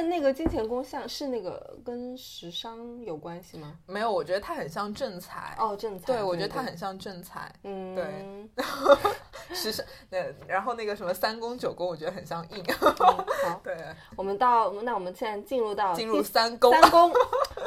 [0.00, 3.76] 那那个金钱宫像是那个跟时商有关系吗？
[3.86, 5.54] 没有，我觉得它很像正财。
[5.58, 6.06] 哦，正财。
[6.06, 7.52] 对，我觉得对它很像正财。
[7.64, 8.64] 嗯，对
[9.54, 12.64] 时尚，那然后那个什么三宫九宫，我觉得很像印。
[12.66, 12.88] 嗯
[13.44, 13.76] 好，对，
[14.16, 16.72] 我们到那我们现在进入到进入三宫。
[16.72, 17.12] 三宫，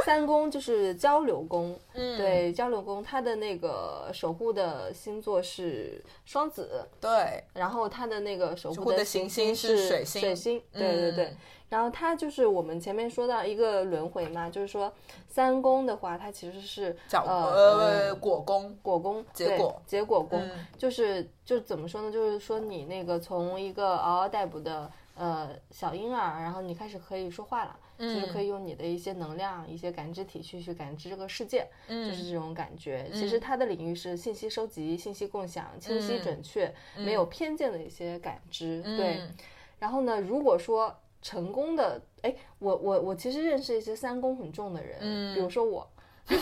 [0.05, 1.77] 三宫就是交流宫。
[1.93, 11.25] 嗯，对，交流宫它的那个守护的星座是双子，对，然后它的那个守守护的行行星是是水星水星，对对对。
[11.25, 11.37] 嗯
[11.73, 14.93] 然后它就是我们前面说到一个轮回嘛，就是说
[15.27, 18.77] 三宫的话，它其实是呃呃果宫。
[18.83, 22.11] 果宫，对结果结果宫，嗯就是就怎么说呢？
[22.11, 33.09] 就是说你那个从一个嗷嗷待哺的呃小婴儿，然后你开始可以说话了，就是可以用你的一些能量、一些感知体去去感知这个世界，嗯就是这种感觉。
[33.15, 38.83] 其实它的领域是信息收集、信息共享、清晰嗯准确、没有偏见的一些感知。
[38.95, 39.35] 对，嗯
[39.79, 45.89] 然后呢，如果说成功的，哎，我我我其实认识一些三宫很重的人，嗯比如说我，
[46.29, 46.35] 你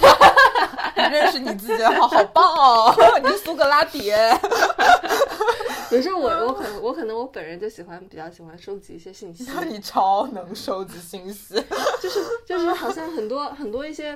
[1.04, 2.94] 认识你自己，好好棒哦！
[3.24, 4.12] 你是苏格拉底。
[5.90, 11.56] 比如说我我可能我可能我本人就喜欢比较喜欢收集一些信息，你超能收集信息。
[12.02, 14.16] 就是就是好像很多很多一些，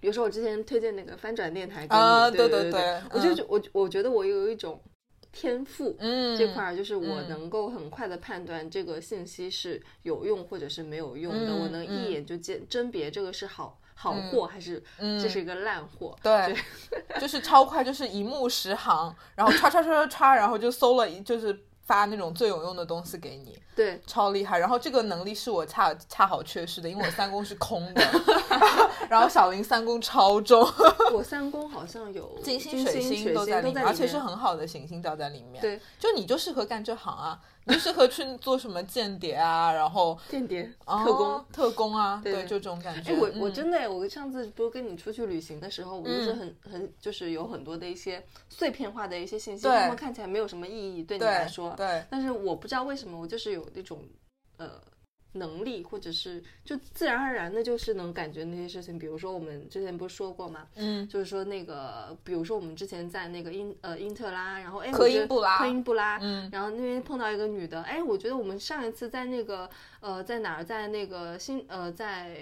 [0.00, 4.80] 比如说我之前推荐那个翻转电台给你，啊对对对我就我我觉得我有一种
[5.38, 16.56] 天赋，嗯这块儿就是我嗯能够很快的判断这个信息是有用或者是没有用的，嗯我能一嗯眼就鉴甄别这个是好好货还是这是一个烂货，对，
[17.20, 21.56] 就是超快，就是一目十行，然后刷刷刷刷刷，然后就搜了一，就是
[21.88, 24.58] 发那种最有用的东西给你，对，超厉害。
[24.58, 28.02] 然后这个能力是我恰恰好缺失的，因为我三宫是空的，
[29.08, 30.60] 然后小林三宫超重，
[31.12, 35.62] 我三宫好像有 金星、水水星都在里面，而且是很好的行星掉在里面。
[35.62, 35.80] 对。
[35.98, 41.44] 就你就适合干这行啊，你就适合去做什么间谍啊，然后间谍、哦特工。
[41.52, 43.12] 特工啊，对对就这种感觉。
[43.12, 54.02] 哎，我我嗯真的，我上次不是跟你出去旅行的时候，我就是很很就是有很多的一些碎片化的一些信息，对他们看起来没有什么意义对你来对说，对，但是我不知道为什么，我就是有那种
[54.56, 54.70] 呃
[55.32, 58.98] 能力，或者是就自然而然的，就是能感觉那些事情。
[58.98, 60.66] 比如说我们之前不是说过吗？
[60.76, 69.68] 嗯，就是说那个，比如说我们之前在那个英呃英特拉，然后哎，科英布拉科英布拉，嗯然后那边碰到一个女的，哎，我觉得我们上一次在那个
[70.00, 72.36] 呃在哪儿，在那个新呃在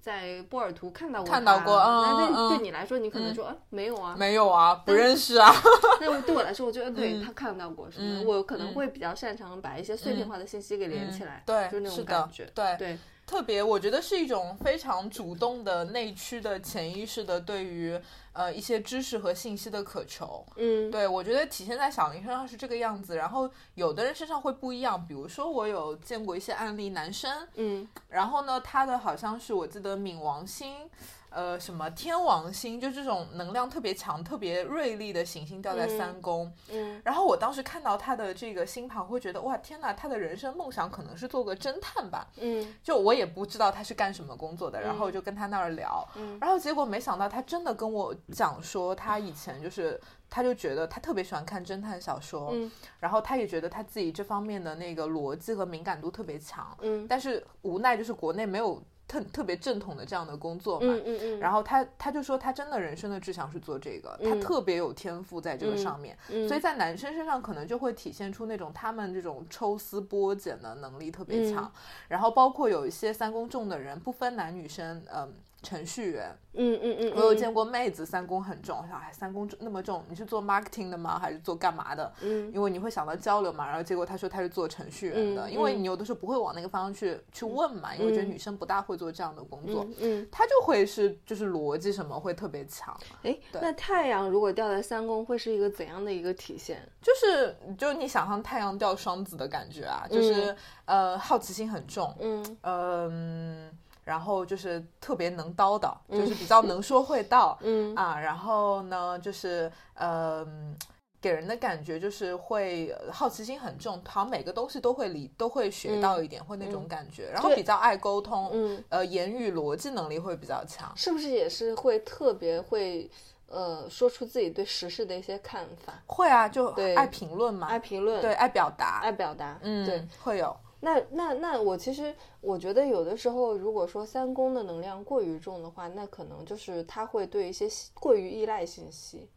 [0.00, 5.52] 在波尔图看到过看到她过嗯那对嗯对你来说，你可能说啊没有啊，没有啊，不认识啊。
[6.00, 17.98] 那我对我来说，我觉得对他看到过什么，嗯我可能会比较擅长把一些碎片化的信息给连起来，对，就是那种感觉，对对，特别，我觉得是一种非常主动的内驱的潜意识的对于
[18.38, 20.46] 呃一些知识和信息的渴求。
[20.54, 25.04] 嗯，对，我觉得体现在小林身上是这个样子，然后有的人身上会不一样。
[25.08, 30.88] 比如说，我有见过一些案例，男生，嗯然后呢，他的好像是我记得冥王星，
[31.30, 36.52] 呃，什么天王星，就这种能量特别强、特别锐利的行星掉在三宫。
[36.70, 42.26] 嗯然后我当时看到他的这个星盘，会觉得哇，天哪，他的人生梦想可能是做个侦探吧。
[42.38, 42.74] 嗯。
[42.82, 46.38] 就我也不知道他是干什么工作的，然后就跟他那儿聊，嗯。
[46.40, 52.70] 然后结果没想到他真的跟我讲说，他以前就是，他就觉得他特别喜欢看侦探小说，嗯。
[52.98, 57.06] 然后他也觉得他自己这方面的那个逻辑和敏感度特别强，嗯。
[57.06, 64.40] 但是无奈就是国内没有特特别正统的这样的工作嘛，嗯嗯嗯，然后他他就说他真的人生的志向是做这个，他嗯。
[64.40, 66.46] 特别有天赋在这个上面，嗯。
[66.46, 71.72] 所以在男生身上可能就会体现出那种他们这种抽丝剥茧的能力特别强，嗯。
[72.08, 75.32] 然后包括有一些三公重的人，不分男女生，嗯。
[75.62, 81.18] 程序员，嗯嗯嗯，我有见过妹子三公很重，我想哎三公那么重，你是做 marketing 的吗？
[81.18, 82.12] 还是做干嘛的？
[82.22, 82.52] 嗯。
[82.54, 85.82] 因为你会想到交流嘛，然后结果他说他是做程序员的，嗯因为嗯。
[85.82, 96.80] 你有的时候不会往那个方向去去问嘛，因为我觉得嗯女生不大会做这样的工作，嗯嗯，他就会是就是逻辑什么会特别强，哎，那太阳如果掉在三宫，会是一个怎样的一个体现？
[97.02, 100.54] 就是就你想象太阳掉双子的感觉啊，就是、
[100.84, 102.58] 呃好奇心很重，嗯。
[102.62, 103.70] 嗯，
[104.08, 110.74] 然后就是特别能叨叨，就是比较能说会道， 嗯啊，然后呢就是嗯。
[111.20, 117.28] 给人的感觉就是会呃好奇心很重，好像每个东西都会理都会学到一点，会那种感觉。
[117.32, 120.92] 然后比较爱沟通，嗯，呃，言语逻辑能力会比较强。
[120.94, 123.10] 是不是也是会特别会
[123.48, 130.56] 呃说出自己对时事的一些看法，会啊，就对爱评论嘛，爱评论，对，爱表达，爱表达，嗯，对。，会有。
[130.80, 139.28] 那那那我其实我觉得有的时候，如果说三宫的能量过于重的话，那可能就是他会对一些过于依赖信息。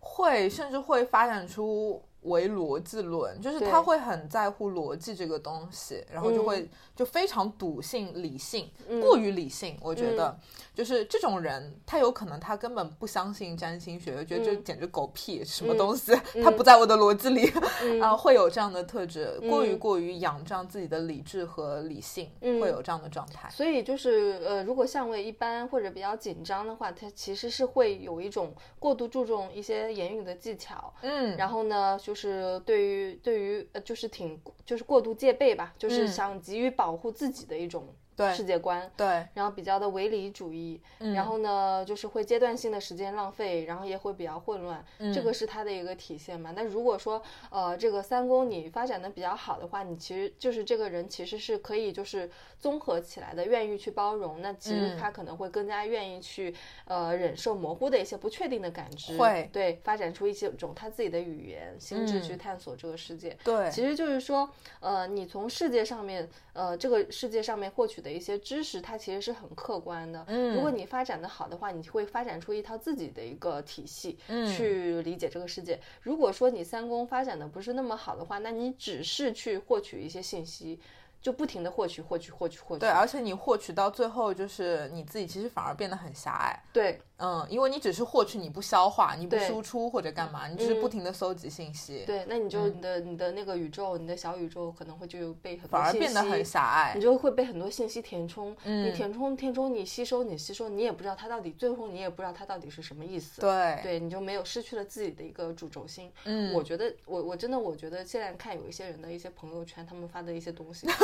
[0.00, 6.68] 会甚至会发展出唯逻辑论，就是他会很在乎逻辑这个东西，然后就会、嗯。
[6.98, 9.00] 就非常笃信理性，嗯。
[9.00, 9.78] 过于理性。
[9.80, 10.36] 我觉得、嗯。
[10.74, 14.64] 就是这种人，他有可能他根本不相信占星学，觉得这嗯。
[14.64, 17.52] 简直狗屁，什么东西，嗯 他不在我的逻辑里。
[17.82, 18.00] 嗯。
[18.02, 19.78] 啊、会有这样的特质，过于嗯。
[19.78, 22.60] 过于仰仗自己的理智和理性，嗯。
[22.60, 23.48] 会有这样的状态。
[23.50, 32.17] 所以就是呃，如果相位一般或者比较紧张的话，他其实是会有一种过度注重一些言语的技巧，嗯，然后呢，就是
[32.64, 36.08] 对于对于呃，就是挺就是过度戒备吧，就是嗯。
[36.08, 38.90] 想急于保护自己的一种对世界观。
[38.96, 46.52] 对，然后比较的唯理主义，嗯然后呢，就是会阶段性的时间浪费，然后也会比较混乱，嗯这个是他的一个体现嘛。
[46.56, 56.52] 那如果说呃这个三宫你发展的比较好的话，你其实就是这个人其实是可以就是综合起来的，愿意去包容，那其实嗯他可能会更加愿意去
[56.86, 63.36] 呃忍受模糊的一些不确定的感知，会对发展出一些种他自己的语言心智去嗯探索这个世界。
[63.44, 64.48] 对，其实就是说，
[64.80, 70.24] 呃，你从世界上面，呃，这个世界上面获取的一些知识，它其实是很客观的。
[70.28, 75.78] 嗯如果你发展的好的话，你会发展出一套自己的一个体系，嗯去理解这个世界。
[76.00, 80.80] 如果说你三宫发展的不是那么好的话，那你只是去获取一些信息，
[81.20, 82.80] 就不停的获取、获取、获取、获取。
[82.80, 86.62] 对，而且你获取到最后，就是你自己其实反而变得很狭隘。
[86.72, 97.00] 对嗯，因为你只是获取，你不消化，你不输出或者干嘛，你只是不嗯停的搜集信息，对，那你就你的、你的那个宇宙，你的小宇宙可能会就被很多反而信变得很息狭隘你。
[97.00, 103.40] 就会被很多信息填充，嗯你填充填充，你吸收你吸收，你也不知道它到底最后你也不知道它到底是什么意思。
[103.40, 106.10] 对，对，你就没有失去了自己的一个主轴心。
[106.24, 110.86] 嗯我觉得我我真的我觉得现在看有一些人的一些朋友圈，他们发的一些东西。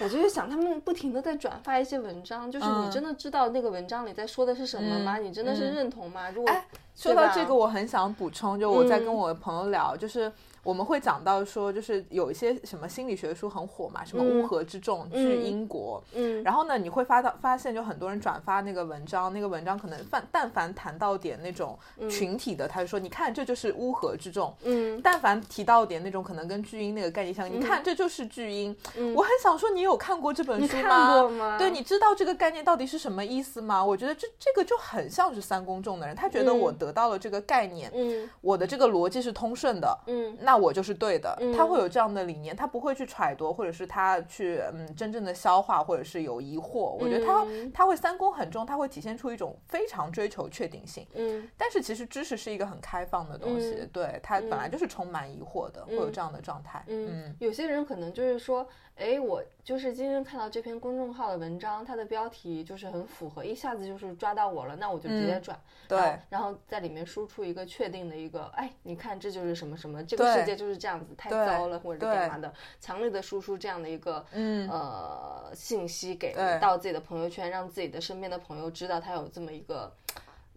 [0.00, 5.18] 我就是想，他们不停的在转发一些文章，就是你嗯真的知道那个文章里在说的是什么吗？
[5.18, 6.30] 嗯你真的是嗯认同吗？
[6.30, 6.66] 如果哎
[6.96, 10.30] 说到这个，我很想补充，就我在跟嗯我的朋友聊，就是
[10.64, 21.78] 我们会讲到说，就是有一些什么心理学书很火嘛，什么嗯乌合之众、巨英国，嗯然后呢，你会发到发现，就很多人转发那个文章，那个文章可能但但凡谈到点那种
[22.10, 24.52] 群体的，他就说，你看这就是乌合之众。
[24.64, 28.74] 嗯但凡提到点那种可能跟巨婴那个概念相，你看这就是巨婴。
[28.96, 31.58] 嗯我很想说，你有看过这本书吗？
[31.58, 33.84] 对，你知道这个概念到底是什么意思吗？
[33.84, 41.36] 我觉得这这个就很像是三公众的人，他觉得嗯我得到了这个概念，嗯我的这个逻辑是通顺的，嗯那我就是对的。
[41.40, 46.96] 嗯他会有这样的理念，他不会去揣度，或者是他去嗯真正的消化，或者是有疑惑。
[46.98, 51.06] 我觉得他嗯他会三公很重，他会体现出一种非常追求确定性。
[51.14, 56.84] 嗯但是其实知识是一个很开放的东西，嗯对他本来就是充满疑惑的，会有这样的状态。
[56.86, 74.68] 嗯，有些人可能就是说，哎，我就是今天看到这篇公众号的文章，它的标题就是很符合，一下子就是抓到我了，那我就直接转，对然后然后在里面输出一个确定的一个，哎，你看这就是什么什么，这个对世界就是这样子，太糟了，或者是干嘛的，强烈的输出这样的一个嗯。
[74.68, 79.92] 呃信息给到自己的朋友圈，让自己的身边的朋友知道他有这么一个。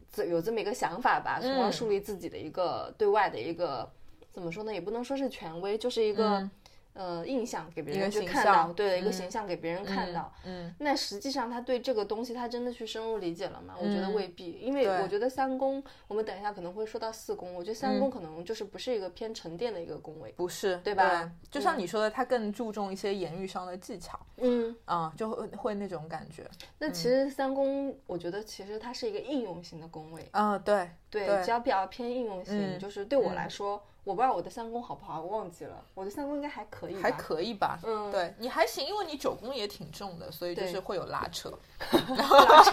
[0.10, 1.72] 这有这么一个想法吧，从而嗯。
[1.72, 3.88] 树立自己的一个对外的一个
[4.34, 6.52] 怎么说呢，也不能说是权威，就是一个、嗯
[6.98, 10.34] 呃印象给别人去看到，对一个嗯形象给别人看到。
[10.44, 13.76] 嗯那实际上他对这个东西他真的去深入理解了吗？
[13.80, 20.34] 我觉得嗯未必，因为我觉得三宫，我们等一下可能会说到四宫，我觉得三嗯宫可能就是不是一个偏沉淀的一个宫位。
[20.36, 26.44] 不是，对吧就像嗯你说的，他更注重一些言语上的技巧，嗯，啊、就会会那种感觉。
[26.80, 30.28] 那其实三宫，我觉得其实它是一个应用型的宫位。
[30.32, 37.78] 嗯、对对，对只要比较偏应用型，嗯就是对我来说，我不知道我的三宫好不好，我忘记了，我的三宫应该还可以，还可以吧？
[37.84, 41.52] 嗯对你还行，因为你九宫也挺重的，所以就是会有拉扯。
[41.92, 42.72] 拉 扯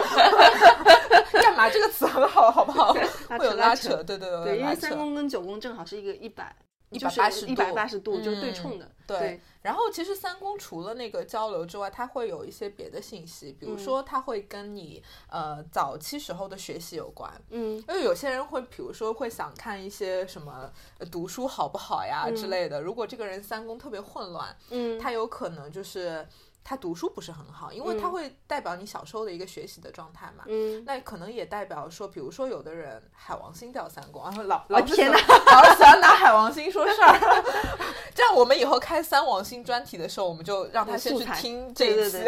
[1.42, 1.68] 干嘛？
[1.68, 2.92] 这个词很好，好不好？
[3.36, 6.54] 会有拉扯拉扯，对对对，对，因为三宫跟九宫正好是一个一百。
[6.98, 8.90] 180一百八十度，就是对嗯冲的。
[9.06, 17.30] 对对，然后其实三宫除了那个交流之外，它会有一些别的信息，比如说它会跟你呃早期时候的学习有关。
[17.50, 22.80] 嗯因为有些人会，比如说会想看一些什么呃读书好不好呀之类的。
[22.80, 26.26] 如果这个人三宫特别混乱，嗯，他有可能就是
[26.66, 30.44] 他读书不是很好，因为它嗯会代表你小时候的一个学习的状态嘛。
[30.46, 37.44] 嗯那可能也代表说，比如说有的人海王星掉三宫，然后老老是天喜欢老是喜欢拿海王星说事儿，
[38.14, 42.24] 这样我们以后开三王星专题的时候，我们就让他先去听这一期。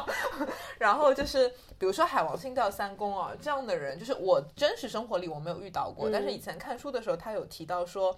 [0.78, 1.48] 然后就是
[1.78, 8.16] 比如说海王星掉三宫啊，这样的人，就是我真实生活里我没有遇到过，嗯但是以前看书的时候，他有提到说。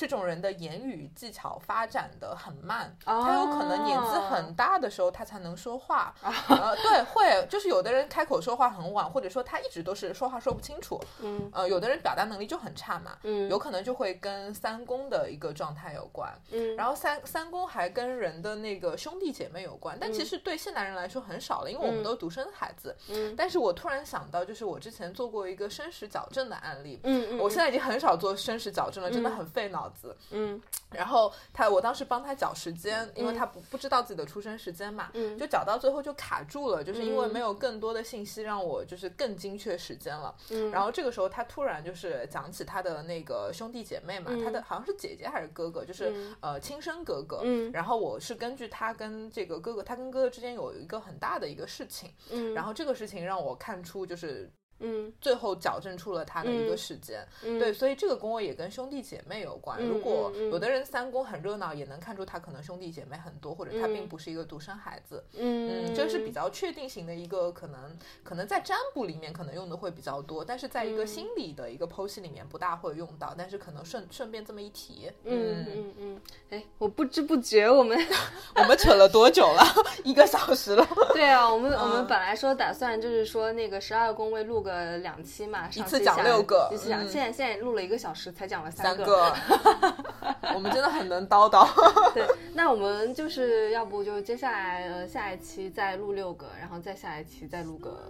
[0.00, 6.14] 这种人的言语技巧发展的很慢，哦他有可能年纪很大的时候他才能说话。
[6.48, 10.98] 呃，对，会就是有的人开口说话很晚，或者说他一直都是说话说不清楚。
[11.20, 16.32] 嗯呃，有的人表达能力就很差嘛，嗯有可能就会跟三宫的一个状态有关。
[16.50, 22.96] 嗯，然后三三宫还跟人的那个兄弟姐妹有关，但其实对现代人来说很少了，因为我们嗯都独生孩子。
[23.10, 26.98] 嗯但是我突然想到，就是我之前做过一个生时矫正的案例。
[27.04, 30.16] 嗯嗯，我现在已经很少做生时矫正了，真的嗯很费脑子。
[30.30, 30.60] 嗯。
[30.90, 35.38] 然后他，我当时帮他找时间，因为他不不知道自己的出生时间嘛，嗯。
[35.38, 40.34] 就找到最后就卡住了，就是因为嗯没有更多的信息让我就是更精确时间了。
[40.50, 44.44] 嗯，然后这个时候他突然就是讲起他的那个兄弟姐妹嘛，嗯。
[44.44, 46.36] 他的好像是姐姐还是哥哥，就是、嗯。
[46.40, 47.40] 呃亲生哥哥。
[47.44, 47.70] 嗯。
[47.72, 54.50] 然后我是根据他跟这个哥哥，他跟哥哥之间有一个很大的一个事情，嗯，然后这个事情让我看出就是
[54.80, 57.26] 嗯最后矫正出了他的一个嗯时间。
[57.44, 59.78] 嗯对，所以这个宫位也跟兄弟姐妹有关。
[59.80, 65.24] 嗯如果有的人三宫很热闹，也能看出他可能兄弟姐妹很多，或者他并嗯不是一个独生孩子。
[65.34, 75.10] 嗯嗯，这是比较确定型的一个，可能可能在占卜里面可能用的会比较多，但是在一个嗯心理的一个剖析里面不大会用到，但是可能顺顺便这么一提。
[75.24, 76.20] 嗯嗯嗯，
[76.50, 77.98] 哎，我不知不觉我们
[78.56, 79.62] 我们扯了多久了？
[80.04, 80.86] 一个小时了。
[81.12, 89.04] 对啊，我们我们嗯本来说打算就是说那个十二宫位录个两期嘛，一次讲六个一次讲，嗯现在现在录了一个小时才讲了三个。
[89.30, 89.96] 三个，
[90.54, 91.66] 我们真的很能叨叨。
[92.12, 98.00] 对，那我们就是要不就接下来呃下一期再录六个，然后再下一期再录个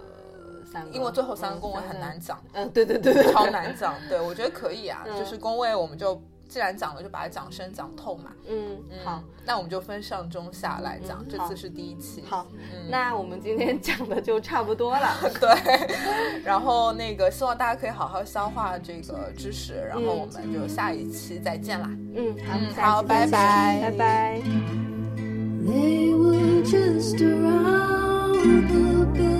[0.71, 2.19] 三个，因为最后三个宫位很难。
[2.19, 3.95] 讲，嗯，对对对对，超难讲。
[4.07, 6.21] 对，我觉得可以啊，嗯就是宫位我们就
[6.51, 9.23] 既然讲了就把它讲深讲透嘛嗯好。
[9.45, 12.25] 那我们就分上中下来讲这次是第一期。
[12.27, 12.45] 好。
[12.89, 15.15] 那我们今天讲的就差不多了。
[15.39, 16.43] 对。
[16.43, 21.89] 然后那个希望大家可以好好消化这个知识然后我们就下一期再见啦。
[22.15, 22.35] 嗯
[22.75, 23.79] 好拜拜。
[23.83, 24.41] 拜拜。
[25.63, 29.31] They were just around the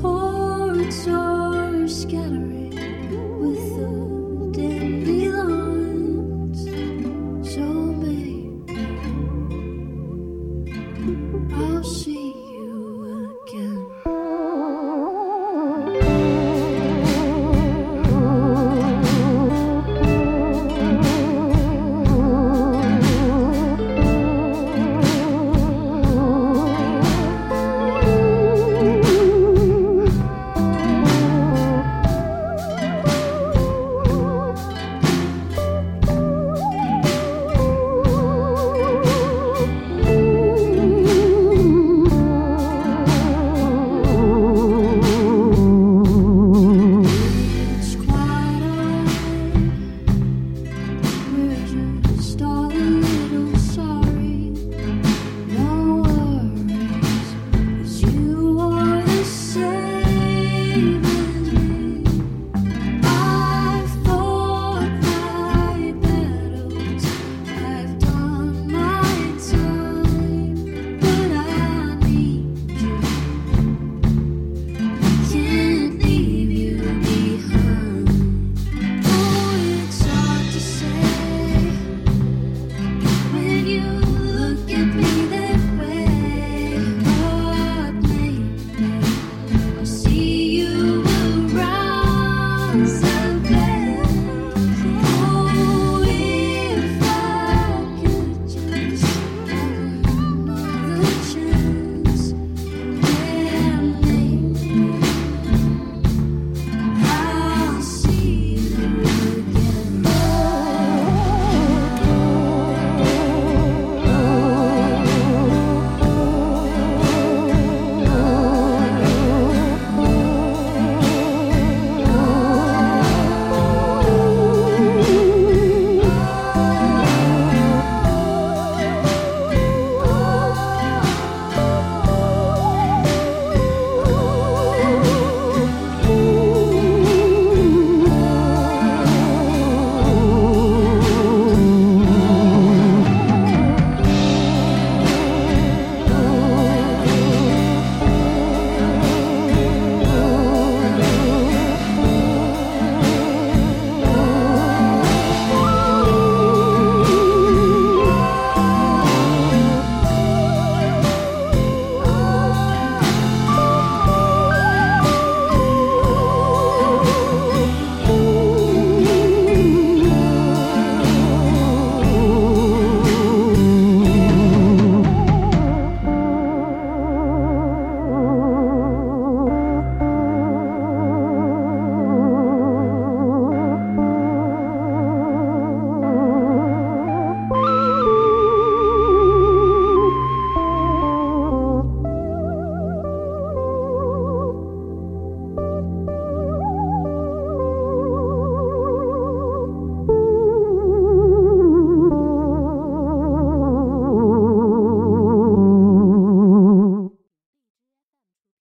[0.00, 2.55] hearts are scattered.